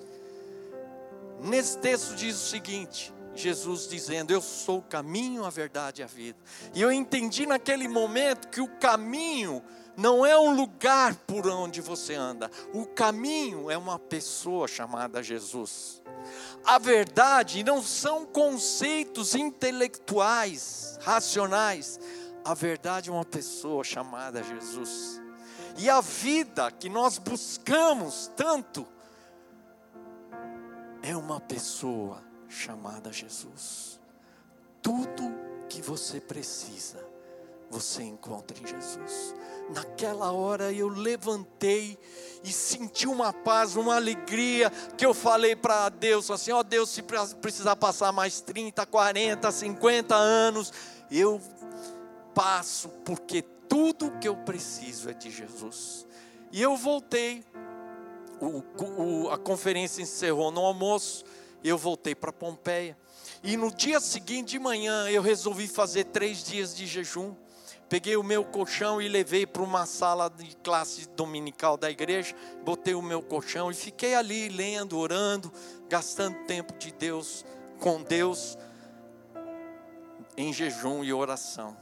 Nesse 1.42 1.78
texto 1.78 2.16
diz 2.16 2.36
o 2.36 2.50
seguinte: 2.50 3.14
Jesus 3.36 3.88
dizendo: 3.88 4.32
Eu 4.32 4.42
sou 4.42 4.80
o 4.80 4.84
caminho, 4.84 5.46
a 5.46 5.50
verdade 5.50 6.02
e 6.02 6.04
a 6.04 6.08
vida. 6.08 6.38
E 6.74 6.82
eu 6.82 6.92
entendi 6.92 7.46
naquele 7.46 7.88
momento 7.88 8.48
que 8.48 8.60
o 8.60 8.68
caminho 8.80 9.64
não 9.96 10.26
é 10.26 10.38
um 10.38 10.56
lugar 10.56 11.16
por 11.16 11.48
onde 11.48 11.82
você 11.82 12.14
anda, 12.14 12.52
o 12.74 12.86
caminho 12.86 13.70
é 13.72 13.78
uma 13.78 13.98
pessoa 13.98 14.68
chamada 14.68 15.24
Jesus. 15.24 16.04
A 16.66 16.78
verdade 16.78 17.64
não 17.64 17.82
são 17.82 18.26
conceitos 18.26 19.34
intelectuais, 19.34 21.00
racionais. 21.02 22.00
A 22.44 22.54
verdade 22.54 23.10
é 23.10 23.14
uma 23.14 23.26
pessoa 23.26 23.84
chamada 23.84 24.44
Jesus. 24.44 25.22
E 25.78 25.90
a 25.90 26.02
vida 26.02 26.72
que 26.72 26.90
nós 26.90 27.18
buscamos 27.18 28.32
tanto 28.36 28.88
é 31.02 31.16
uma 31.16 31.40
pessoa 31.40 32.24
chamada 32.48 33.12
Jesus. 33.12 34.00
tudo 34.82 35.36
que 35.68 35.82
você 35.82 36.22
precisa, 36.22 37.06
você 37.70 38.02
encontra 38.04 38.58
em 38.58 38.66
Jesus. 38.66 39.36
Naquela 39.70 40.32
hora 40.32 40.72
eu 40.72 40.88
levantei 40.88 41.98
e 42.42 42.50
senti 42.52 43.06
uma 43.06 43.34
paz, 43.34 43.76
uma 43.76 43.96
alegria, 43.96 44.70
que 44.98 45.06
eu 45.06 45.14
falei 45.14 45.56
para 45.56 45.90
Deus 45.90 46.32
assim: 46.32 46.52
ó 46.52 46.60
oh 46.60 46.64
Deus, 46.64 46.90
se 46.90 47.04
precisar 47.42 47.76
passar 47.76 48.14
mais 48.14 48.40
30, 48.40 48.86
40, 48.86 49.52
50 49.52 50.16
anos, 50.16 50.72
eu 51.12 51.42
passo, 52.34 52.88
porque 53.04 53.42
tudo 53.42 54.18
que 54.20 54.28
eu 54.28 54.38
preciso 54.38 55.10
é 55.10 55.14
de 55.14 55.30
Jesus. 55.30 56.08
E 56.52 56.62
eu 56.62 56.78
voltei, 56.78 57.44
o, 58.40 58.64
o, 58.84 59.30
a 59.30 59.38
conferência 59.38 60.02
encerrou 60.02 60.52
no 60.52 60.62
almoço, 60.62 61.24
eu 61.64 61.78
voltei 61.78 62.16
para 62.16 62.32
Pompeia. 62.32 62.98
E 63.44 63.56
no 63.56 63.72
dia 63.72 64.00
seguinte 64.00 64.52
de 64.52 64.60
manhã 64.60 65.10
eu 65.10 65.22
resolvi 65.22 65.68
fazer 65.68 66.06
três 66.06 66.44
dias 66.44 66.76
de 66.76 66.86
jejum 66.86 67.36
peguei 67.90 68.18
o 68.18 68.24
meu 68.24 68.44
colchão 68.44 69.02
e 69.02 69.08
levei 69.08 69.46
para 69.46 69.62
uma 69.62 69.86
sala 69.86 70.30
de 70.30 70.56
classe 70.58 71.08
dominical 71.10 71.78
da 71.78 71.90
igreja, 71.90 72.36
botei 72.64 72.94
o 72.94 73.02
meu 73.02 73.22
colchão 73.22 73.72
e 73.72 73.74
fiquei 73.74 74.14
ali 74.14 74.50
lendo, 74.50 74.98
orando, 74.98 75.52
gastando 75.88 76.46
tempo 76.46 76.74
de 76.78 76.92
Deus 76.92 77.46
com 77.80 78.02
Deus 78.02 78.58
em 80.36 80.52
jejum 80.52 81.04
e 81.04 81.14
oração. 81.14 81.76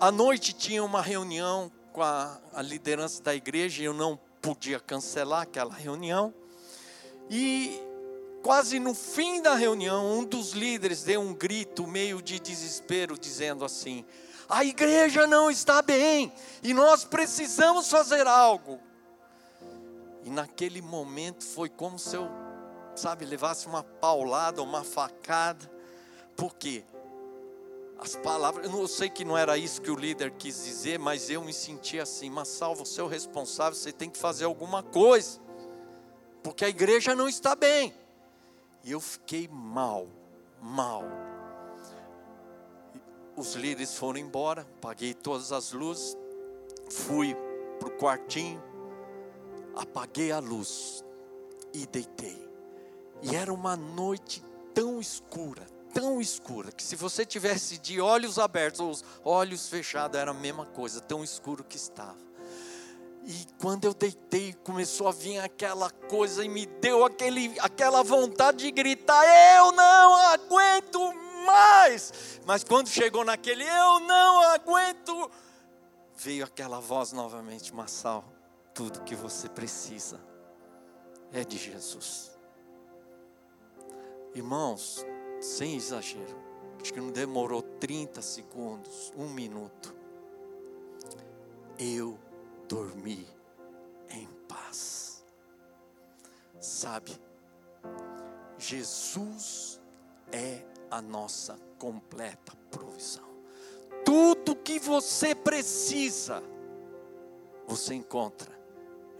À 0.00 0.10
noite 0.10 0.52
tinha 0.52 0.82
uma 0.82 1.02
reunião 1.02 1.70
com 1.92 2.02
a, 2.02 2.40
a 2.52 2.62
liderança 2.62 3.22
da 3.22 3.34
igreja, 3.34 3.82
e 3.82 3.84
eu 3.84 3.92
não 3.92 4.18
podia 4.54 4.80
cancelar 4.80 5.42
aquela 5.42 5.74
reunião. 5.74 6.32
E 7.28 7.78
quase 8.42 8.78
no 8.78 8.94
fim 8.94 9.42
da 9.42 9.54
reunião, 9.54 10.20
um 10.20 10.24
dos 10.24 10.52
líderes 10.52 11.02
deu 11.02 11.20
um 11.20 11.34
grito 11.34 11.86
meio 11.86 12.22
de 12.22 12.40
desespero, 12.40 13.18
dizendo 13.18 13.62
assim: 13.62 14.06
a 14.48 14.64
igreja 14.64 15.26
não 15.26 15.50
está 15.50 15.82
bem 15.82 16.32
e 16.62 16.72
nós 16.72 17.04
precisamos 17.04 17.90
fazer 17.90 18.26
algo. 18.26 18.80
E 20.24 20.30
naquele 20.30 20.80
momento 20.80 21.44
foi 21.44 21.68
como 21.68 21.98
se 21.98 22.16
eu, 22.16 22.26
sabe, 22.96 23.26
levasse 23.26 23.66
uma 23.66 23.82
paulada, 23.82 24.62
uma 24.62 24.82
facada. 24.82 25.70
Por 26.34 26.54
quê? 26.54 26.84
As 27.98 28.14
palavras, 28.16 28.66
eu, 28.66 28.72
não, 28.72 28.80
eu 28.80 28.88
sei 28.88 29.08
que 29.08 29.24
não 29.24 29.36
era 29.36 29.58
isso 29.58 29.82
que 29.82 29.90
o 29.90 29.96
líder 29.96 30.30
quis 30.32 30.64
dizer, 30.64 30.98
mas 30.98 31.28
eu 31.30 31.42
me 31.42 31.52
senti 31.52 31.98
assim, 31.98 32.30
mas 32.30 32.48
salvo 32.48 32.84
você 32.84 33.00
é 33.00 33.04
o 33.04 33.08
responsável, 33.08 33.74
você 33.74 33.92
tem 33.92 34.08
que 34.08 34.18
fazer 34.18 34.44
alguma 34.44 34.82
coisa. 34.82 35.40
Porque 36.42 36.64
a 36.64 36.68
igreja 36.68 37.14
não 37.14 37.28
está 37.28 37.56
bem. 37.56 37.92
E 38.84 38.92
eu 38.92 39.00
fiquei 39.00 39.48
mal, 39.48 40.06
mal 40.62 41.02
os 43.38 43.54
líderes 43.54 43.96
foram 43.96 44.18
embora, 44.18 44.66
paguei 44.80 45.14
todas 45.14 45.52
as 45.52 45.72
luzes, 45.72 46.16
fui 46.90 47.36
para 47.78 47.88
o 47.88 47.92
quartinho, 47.92 48.60
apaguei 49.76 50.32
a 50.32 50.40
luz 50.40 51.04
e 51.72 51.86
deitei. 51.86 52.48
E 53.22 53.36
era 53.36 53.52
uma 53.52 53.76
noite 53.76 54.42
tão 54.74 55.00
escura, 55.00 55.64
tão 55.92 56.20
escura, 56.20 56.70
que 56.70 56.82
se 56.82 56.96
você 56.96 57.24
tivesse 57.24 57.78
de 57.78 58.00
olhos 58.00 58.38
abertos 58.38 58.80
ou 58.80 59.32
olhos 59.32 59.68
fechados, 59.68 60.18
era 60.18 60.30
a 60.30 60.34
mesma 60.34 60.66
coisa, 60.66 61.00
tão 61.00 61.22
escuro 61.24 61.64
que 61.64 61.76
estava. 61.76 62.28
E 63.24 63.46
quando 63.60 63.84
eu 63.84 63.92
deitei, 63.92 64.54
começou 64.64 65.06
a 65.08 65.12
vir 65.12 65.38
aquela 65.38 65.90
coisa 65.90 66.44
e 66.44 66.48
me 66.48 66.64
deu 66.64 67.04
aquele, 67.04 67.54
aquela 67.60 68.02
vontade 68.02 68.58
de 68.58 68.70
gritar: 68.70 69.22
Eu 69.56 69.72
não 69.72 70.16
aguento 70.16 71.12
mais. 71.44 72.40
Mas 72.46 72.64
quando 72.64 72.88
chegou 72.88 73.24
naquele, 73.24 73.64
eu 73.64 74.00
não 74.00 74.42
aguento, 74.44 75.30
veio 76.16 76.44
aquela 76.44 76.80
voz 76.80 77.12
novamente, 77.12 77.74
Massal, 77.74 78.24
tudo 78.72 79.02
que 79.02 79.14
você 79.14 79.48
precisa 79.48 80.18
é 81.32 81.44
de 81.44 81.58
Jesus. 81.58 82.30
Irmãos, 84.34 85.04
sem 85.40 85.76
exagero, 85.76 86.36
acho 86.80 86.92
que 86.92 87.00
não 87.00 87.10
demorou 87.10 87.62
30 87.62 88.20
segundos, 88.22 89.12
um 89.16 89.28
minuto. 89.28 89.94
Eu 91.78 92.18
dormi 92.68 93.26
em 94.10 94.26
paz. 94.48 95.24
Sabe, 96.60 97.12
Jesus 98.58 99.80
é 100.32 100.64
a 100.90 101.00
nossa 101.00 101.56
completa 101.78 102.52
provisão. 102.70 103.28
Tudo 104.04 104.56
que 104.56 104.78
você 104.78 105.34
precisa, 105.34 106.42
você 107.66 107.94
encontra 107.94 108.58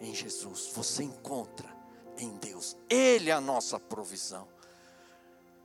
em 0.01 0.15
Jesus, 0.15 0.73
você 0.75 1.05
encontra 1.05 1.69
em 2.17 2.37
Deus. 2.39 2.77
Ele 2.89 3.31
é 3.31 3.33
a 3.33 3.41
nossa 3.41 3.79
provisão. 3.79 4.49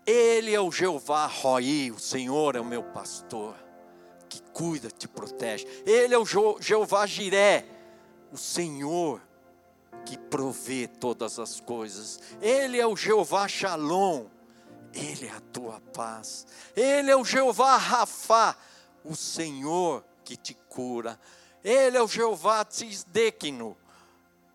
Ele 0.05 0.53
é 0.53 0.59
o 0.59 0.71
Jeová 0.71 1.25
Roi, 1.27 1.91
o 1.91 1.99
Senhor 1.99 2.55
é 2.55 2.59
o 2.59 2.65
meu 2.65 2.83
pastor, 2.83 3.55
que 4.27 4.41
cuida, 4.41 4.89
te 4.89 5.07
protege. 5.07 5.65
Ele 5.85 6.13
é 6.13 6.17
o 6.17 6.25
Jeová 6.59 7.05
Jiré, 7.05 7.65
o 8.31 8.37
Senhor 8.37 9.21
que 10.05 10.17
provê 10.17 10.87
todas 10.87 11.39
as 11.39 11.59
coisas. 11.59 12.19
Ele 12.41 12.79
é 12.79 12.85
o 12.85 12.95
Jeová 12.95 13.47
Shalom, 13.47 14.25
ele 14.93 15.27
é 15.27 15.31
a 15.31 15.39
tua 15.39 15.79
paz. 15.93 16.45
Ele 16.75 17.09
é 17.09 17.15
o 17.15 17.23
Jeová 17.23 17.77
Rafá, 17.77 18.55
o 19.03 19.15
Senhor 19.15 20.03
que 20.23 20.35
te 20.35 20.53
cura. 20.69 21.19
Ele 21.63 21.97
é 21.97 22.01
o 22.01 22.07
Jeová 22.07 22.65
Tzedekino, 22.65 23.77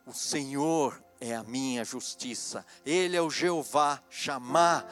o 0.07 0.13
Senhor 0.13 1.03
é 1.21 1.35
a 1.35 1.43
minha 1.43 1.85
justiça. 1.85 2.65
Ele 2.85 3.17
é 3.17 3.23
o 3.23 3.31
Jeová 3.31 4.03
Chamar, 4.09 4.87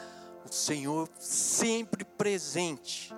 o 0.49 0.53
Senhor 0.53 1.09
sempre 1.19 2.03
presente. 2.03 3.13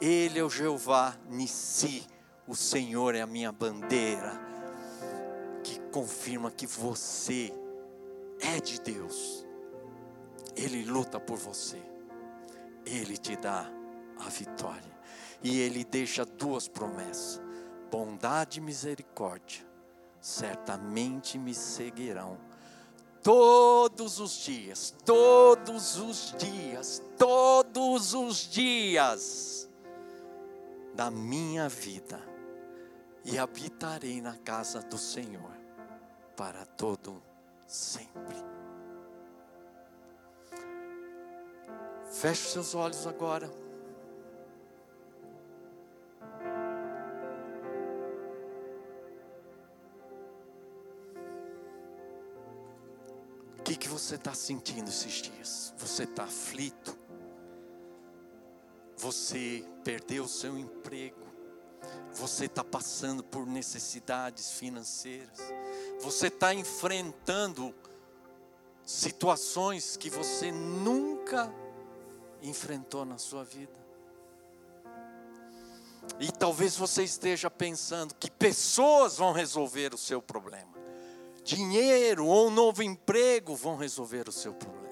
Ele 0.00 0.38
é 0.38 0.42
o 0.42 0.50
Jeová 0.50 1.16
Nissi, 1.28 2.06
o 2.46 2.56
Senhor 2.56 3.14
é 3.14 3.20
a 3.20 3.26
minha 3.26 3.52
bandeira, 3.52 4.32
que 5.62 5.78
confirma 5.92 6.50
que 6.50 6.66
você 6.66 7.52
é 8.40 8.60
de 8.60 8.80
Deus 8.80 9.42
ele 10.56 10.84
luta 10.84 11.18
por 11.18 11.36
você. 11.36 11.80
Ele 12.84 13.16
te 13.16 13.36
dá 13.36 13.70
a 14.18 14.28
vitória. 14.28 14.92
E 15.42 15.58
ele 15.58 15.84
deixa 15.84 16.24
duas 16.24 16.68
promessas: 16.68 17.40
bondade 17.90 18.58
e 18.58 18.62
misericórdia 18.62 19.66
certamente 20.20 21.36
me 21.36 21.52
seguirão 21.52 22.38
todos 23.22 24.18
os 24.18 24.32
dias, 24.44 24.94
todos 25.04 25.96
os 25.98 26.34
dias, 26.38 27.02
todos 27.16 28.14
os 28.14 28.50
dias 28.50 29.68
da 30.94 31.10
minha 31.10 31.68
vida, 31.68 32.20
e 33.24 33.38
habitarei 33.38 34.20
na 34.20 34.36
casa 34.36 34.80
do 34.80 34.98
Senhor 34.98 35.56
para 36.36 36.66
todo 36.66 37.22
sempre. 37.66 38.36
Feche 42.12 42.48
seus 42.50 42.74
olhos 42.74 43.06
agora. 43.06 43.61
Você 53.92 54.14
está 54.14 54.32
sentindo 54.32 54.88
esses 54.88 55.20
dias? 55.20 55.74
Você 55.76 56.04
está 56.04 56.24
aflito? 56.24 56.96
Você 58.96 59.62
perdeu 59.84 60.24
o 60.24 60.28
seu 60.28 60.56
emprego? 60.56 61.20
Você 62.14 62.46
está 62.46 62.64
passando 62.64 63.22
por 63.22 63.46
necessidades 63.46 64.52
financeiras? 64.52 65.38
Você 66.00 66.28
está 66.28 66.54
enfrentando 66.54 67.74
situações 68.82 69.96
que 69.96 70.08
você 70.08 70.50
nunca 70.50 71.52
enfrentou 72.40 73.04
na 73.04 73.18
sua 73.18 73.44
vida. 73.44 73.78
E 76.18 76.32
talvez 76.32 76.76
você 76.76 77.02
esteja 77.04 77.50
pensando 77.50 78.14
que 78.14 78.30
pessoas 78.30 79.18
vão 79.18 79.32
resolver 79.32 79.92
o 79.92 79.98
seu 79.98 80.22
problema. 80.22 80.81
Dinheiro 81.44 82.26
ou 82.26 82.48
um 82.48 82.50
novo 82.50 82.82
emprego 82.82 83.54
vão 83.54 83.76
resolver 83.76 84.28
o 84.28 84.32
seu 84.32 84.54
problema. 84.54 84.82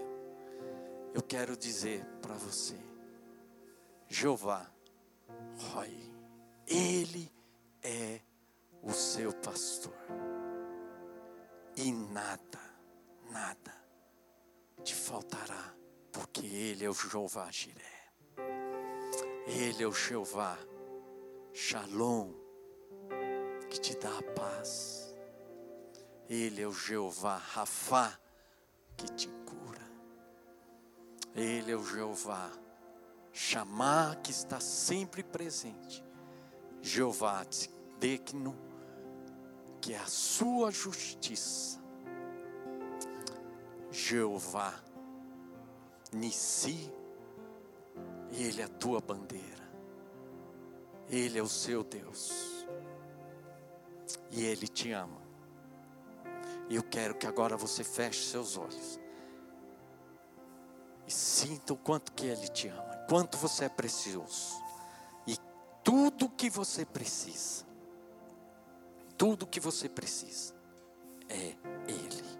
Eu 1.15 1.23
quero 1.23 1.57
dizer 1.57 2.05
para 2.21 2.35
você, 2.35 2.77
Jeová, 4.09 4.69
Roy, 5.73 5.97
Ele 6.67 7.31
é 7.83 8.21
o 8.83 8.93
seu 8.93 9.33
pastor. 9.33 9.95
E 11.77 11.93
nada, 11.93 12.61
nada 13.31 13.81
te 14.83 14.95
faltará 14.95 15.75
porque 16.13 16.45
Ele 16.45 16.85
é 16.85 16.91
o 16.91 16.95
Jeová 16.95 17.51
Jiré. 17.51 18.01
Ele 19.47 19.83
é 19.83 19.87
o 19.87 19.93
Jeová, 19.93 20.59
Shalom, 21.53 22.33
que 23.69 23.81
te 23.81 23.97
dá 23.97 24.19
a 24.19 24.23
paz. 24.23 25.00
Ele 26.31 26.63
é 26.63 26.69
o 26.69 26.73
Jeová, 26.73 27.39
Rafá, 27.39 28.17
que 28.97 29.07
te 29.15 29.27
cura. 29.45 29.85
Ele 31.35 31.73
é 31.73 31.77
o 31.77 31.85
Jeová, 31.85 32.53
Chamar, 33.33 34.15
que 34.23 34.31
está 34.31 34.61
sempre 34.61 35.25
presente. 35.25 36.05
Jeová, 36.81 37.45
Dekno, 37.99 38.57
que 39.81 39.93
é 39.93 39.99
a 39.99 40.07
sua 40.07 40.71
justiça. 40.71 41.81
Jeová, 43.91 44.73
Nissi, 46.13 46.93
Ele 48.31 48.61
é 48.63 48.67
a 48.67 48.69
tua 48.69 49.01
bandeira, 49.01 49.69
Ele 51.09 51.41
é 51.41 51.43
o 51.43 51.49
seu 51.49 51.83
Deus, 51.83 52.65
e 54.31 54.45
Ele 54.45 54.69
te 54.69 54.93
ama. 54.93 55.20
E 56.71 56.77
eu 56.77 56.85
quero 56.85 57.17
que 57.17 57.27
agora 57.27 57.57
você 57.57 57.83
feche 57.83 58.23
seus 58.23 58.57
olhos 58.57 59.01
e 61.05 61.11
sinta 61.11 61.73
o 61.73 61.77
quanto 61.77 62.13
que 62.13 62.27
Ele 62.27 62.47
te 62.47 62.69
ama, 62.69 63.05
quanto 63.09 63.37
você 63.37 63.65
é 63.65 63.69
precioso, 63.69 64.63
e 65.27 65.37
tudo 65.83 66.29
que 66.29 66.49
você 66.49 66.85
precisa, 66.85 67.67
tudo 69.19 69.49
que 69.49 69.59
você 69.59 69.89
precisa 69.89 70.55
é 71.29 71.57
Ele. 71.89 72.40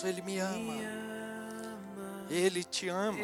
Isso, 0.00 0.06
Ele 0.06 0.22
me 0.22 0.38
ama. 0.38 0.74
Ele 2.30 2.64
te 2.64 2.88
ama. 2.88 3.18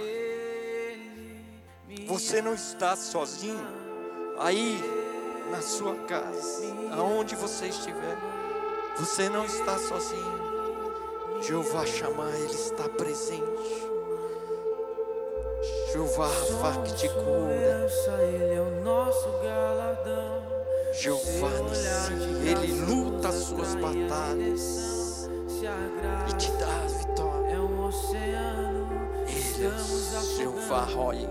Você 2.06 2.42
não 2.42 2.54
está 2.54 2.94
sozinho 2.94 3.66
aí 4.38 4.78
na 5.50 5.62
sua 5.62 5.94
casa, 6.06 6.62
aonde 6.92 7.34
você 7.34 7.68
estiver. 7.68 8.16
Você 8.98 9.28
não 9.28 9.44
está 9.44 9.78
sozinho. 9.78 10.46
Jeová 11.42 11.86
chamar, 11.86 12.34
Ele 12.34 12.52
está 12.52 12.88
presente. 12.88 13.86
Jeová 15.92 16.26
Rafa 16.26 16.82
que 16.82 16.94
te 16.96 17.08
cura. 17.08 17.54
é 17.54 18.60
o 18.60 18.84
nosso 18.84 19.30
galardão. 19.42 20.42
Jeová 20.92 21.50
Nissi, 21.70 22.12
Ele 22.48 22.72
luta 22.84 23.28
as 23.28 23.34
suas 23.34 23.74
batalhas 23.74 24.60
Se 24.60 24.95
e 26.28 26.32
te 26.36 26.50
dá 26.52 26.66
a 26.66 26.86
vitória. 26.86 27.52
é 27.52 27.58
um 27.58 27.86
oceano. 27.86 28.86
Ele 29.26 29.66
é 29.66 30.36
Jeová 30.36 30.84
Roy, 30.84 31.28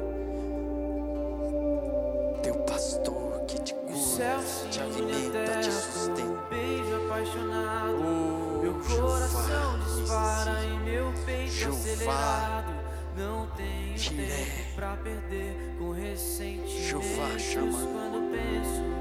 teu 2.43 2.55
pastor 2.65 3.41
que 3.47 3.61
te 3.61 3.73
cura, 3.73 4.39
te 4.69 4.79
alimenta, 4.81 5.59
te 5.61 5.71
sustenta. 5.71 6.21
um 6.21 6.49
beijo 6.49 7.05
apaixonado. 7.05 7.95
Oh, 7.99 8.61
Meu 8.61 8.73
coração 8.73 9.79
dispara 9.79 10.65
em 10.65 10.79
meu 10.81 11.13
peito 11.25 11.51
Jeová, 11.51 11.77
acelerado. 11.77 12.73
Não 13.17 13.47
tenho 13.55 13.97
Jiré, 13.97 14.25
tempo 14.25 14.75
pra 14.75 14.97
perder 14.97 15.75
com 15.77 15.91
ressentimentos 15.91 16.73
Jeová 16.73 17.39
chama. 17.39 17.77
quando 17.77 18.31
penso. 18.31 18.95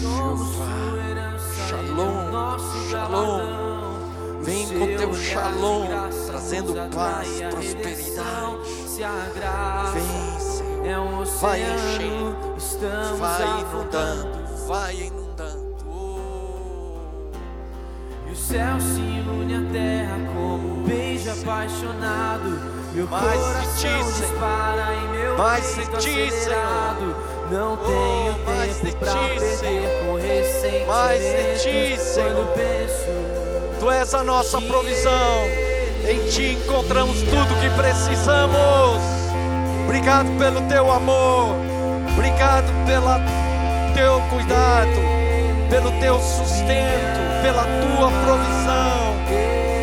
Jeová, 0.00 0.95
Shalom, 1.76 2.58
Shalom. 2.90 3.40
Vem 4.40 4.66
com 4.78 4.86
teu 4.96 5.12
Shalom, 5.14 5.86
trazendo 6.26 6.72
paz, 6.94 7.28
prosperidade. 7.50 8.56
Vem, 9.92 10.40
Senhor. 10.40 10.86
É 10.86 10.96
Vai 11.40 11.60
enchendo, 11.60 12.36
vai 13.18 13.42
inundando, 13.60 14.66
vai 14.66 14.94
inundando. 14.94 15.76
Oh. 15.86 17.28
E 18.26 18.32
o 18.32 18.36
céu 18.36 18.80
se 18.80 19.00
une 19.00 19.54
à 19.54 19.72
terra 19.72 20.16
como 20.32 20.80
um 20.80 20.82
beijo 20.84 21.30
apaixonado. 21.30 22.76
Meu 22.94 23.06
Mais 23.08 23.38
coração 23.38 23.72
ti, 23.74 23.80
Senhor. 23.80 24.04
dispara 24.12 24.94
em 24.94 25.08
meu 25.10 25.36
Mais 25.36 25.74
peito 25.74 25.96
acelerado. 25.96 27.16
Não 27.50 27.74
Oh, 27.74 27.76
tenho 27.76 28.46
mais 28.46 28.78
tempo 28.80 28.96
pra 28.96 29.12
ti, 29.12 29.18
perder 29.18 29.56
Senhor. 29.58 29.95
Mais 30.86 31.20
de 31.20 31.58
ti, 31.62 32.00
Senhor. 32.00 32.46
Tu 33.78 33.90
és 33.90 34.14
a 34.14 34.22
nossa 34.22 34.60
provisão. 34.60 35.44
Em 36.08 36.18
ti 36.30 36.52
encontramos 36.52 37.18
tudo 37.22 37.60
que 37.60 37.70
precisamos. 37.70 39.02
Obrigado 39.84 40.28
pelo 40.38 40.60
teu 40.62 40.90
amor. 40.90 41.54
Obrigado 42.12 42.72
pelo 42.86 43.10
teu 43.94 44.20
cuidado, 44.30 45.00
pelo 45.68 45.90
teu 46.00 46.18
sustento, 46.18 47.20
pela 47.42 47.64
tua 47.64 48.10
provisão, 48.24 49.14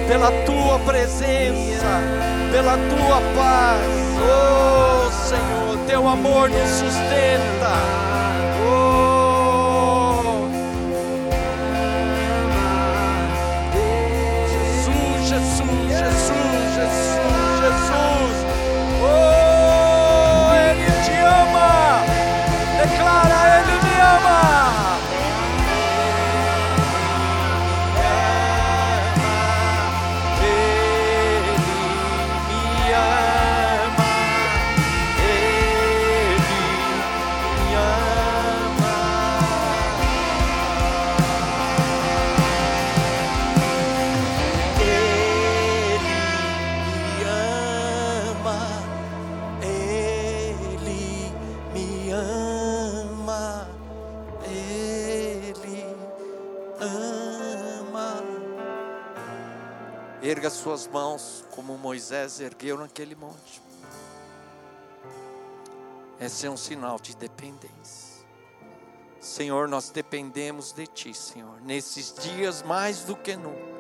pela 0.07 0.31
tua 0.45 0.79
presença, 0.79 2.01
pela 2.51 2.77
tua 2.77 3.21
paz. 3.35 4.03
Oh, 4.23 5.11
Senhor, 5.11 5.77
teu 5.87 6.07
amor 6.07 6.49
nos 6.49 6.69
sustenta. 6.69 7.71
Oh, 8.65 8.92
suas 60.73 60.87
mãos 60.87 61.45
como 61.51 61.77
Moisés 61.77 62.39
ergueu 62.39 62.77
naquele 62.77 63.13
monte. 63.13 63.61
Esse 66.19 66.47
é 66.47 66.49
um 66.49 66.57
sinal 66.57 66.99
de 66.99 67.15
dependência. 67.15 68.25
Senhor, 69.19 69.67
nós 69.67 69.91
dependemos 69.91 70.71
de 70.71 70.87
Ti, 70.87 71.13
Senhor, 71.13 71.61
nesses 71.61 72.11
dias 72.13 72.63
mais 72.63 73.03
do 73.03 73.15
que 73.15 73.35
nunca. 73.35 73.73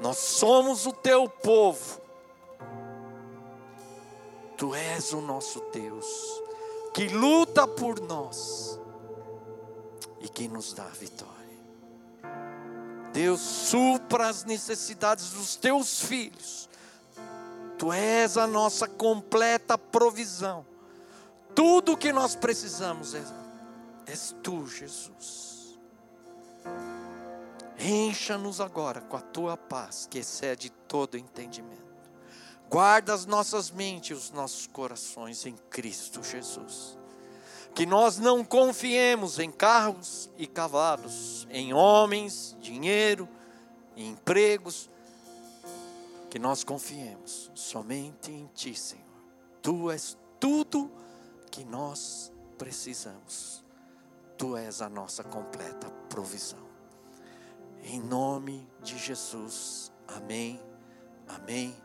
Nós 0.00 0.16
somos 0.18 0.86
o 0.86 0.92
teu 0.92 1.28
povo. 1.28 2.00
Tu 4.56 4.74
és 4.74 5.12
o 5.12 5.20
nosso 5.20 5.60
Deus, 5.72 6.06
que 6.94 7.08
luta 7.08 7.66
por 7.66 8.00
nós 8.00 8.78
e 10.20 10.28
que 10.28 10.46
nos 10.46 10.72
dá 10.72 10.84
a 10.84 10.90
vitória. 10.90 11.45
Deus, 13.16 13.40
supra 13.40 14.28
as 14.28 14.44
necessidades 14.44 15.30
dos 15.30 15.56
teus 15.56 16.02
filhos. 16.02 16.68
Tu 17.78 17.90
és 17.90 18.36
a 18.36 18.46
nossa 18.46 18.86
completa 18.86 19.78
provisão. 19.78 20.66
Tudo 21.54 21.92
o 21.92 21.96
que 21.96 22.12
nós 22.12 22.36
precisamos 22.36 23.14
é, 23.14 23.22
és 24.06 24.36
tu, 24.42 24.66
Jesus. 24.66 25.78
Encha-nos 27.78 28.60
agora 28.60 29.00
com 29.00 29.16
a 29.16 29.22
tua 29.22 29.56
paz, 29.56 30.06
que 30.10 30.18
excede 30.18 30.68
todo 30.86 31.16
entendimento. 31.16 31.86
Guarda 32.68 33.14
as 33.14 33.24
nossas 33.24 33.70
mentes 33.70 34.10
e 34.10 34.12
os 34.12 34.30
nossos 34.30 34.66
corações 34.66 35.46
em 35.46 35.56
Cristo 35.70 36.22
Jesus. 36.22 36.98
Que 37.76 37.84
nós 37.84 38.16
não 38.16 38.42
confiemos 38.42 39.38
em 39.38 39.52
carros 39.52 40.30
e 40.38 40.46
cavalos, 40.46 41.46
em 41.50 41.74
homens, 41.74 42.56
dinheiro, 42.58 43.28
em 43.94 44.12
empregos. 44.12 44.88
Que 46.30 46.38
nós 46.38 46.64
confiemos 46.64 47.50
somente 47.54 48.32
em 48.32 48.50
Ti, 48.54 48.74
Senhor. 48.74 49.04
Tu 49.60 49.90
és 49.90 50.16
tudo 50.40 50.90
que 51.50 51.64
nós 51.64 52.32
precisamos. 52.56 53.62
Tu 54.38 54.56
és 54.56 54.80
a 54.80 54.88
nossa 54.88 55.22
completa 55.22 55.90
provisão. 56.08 56.66
Em 57.82 58.00
nome 58.00 58.66
de 58.82 58.96
Jesus. 58.96 59.92
Amém. 60.08 60.58
Amém. 61.28 61.76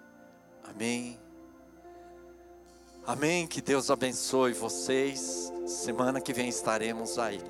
Amém. 0.64 1.20
Amém. 3.06 3.48
Que 3.48 3.62
Deus 3.62 3.90
abençoe 3.90 4.54
vocês. 4.54 5.52
Semana 5.66 6.22
que 6.22 6.34
vem 6.34 6.48
estaremos 6.48 7.18
aí 7.18 7.42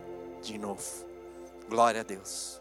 de 0.42 0.58
novo. 0.58 0.84
Glória 1.70 2.02
a 2.02 2.04
Deus. 2.04 2.61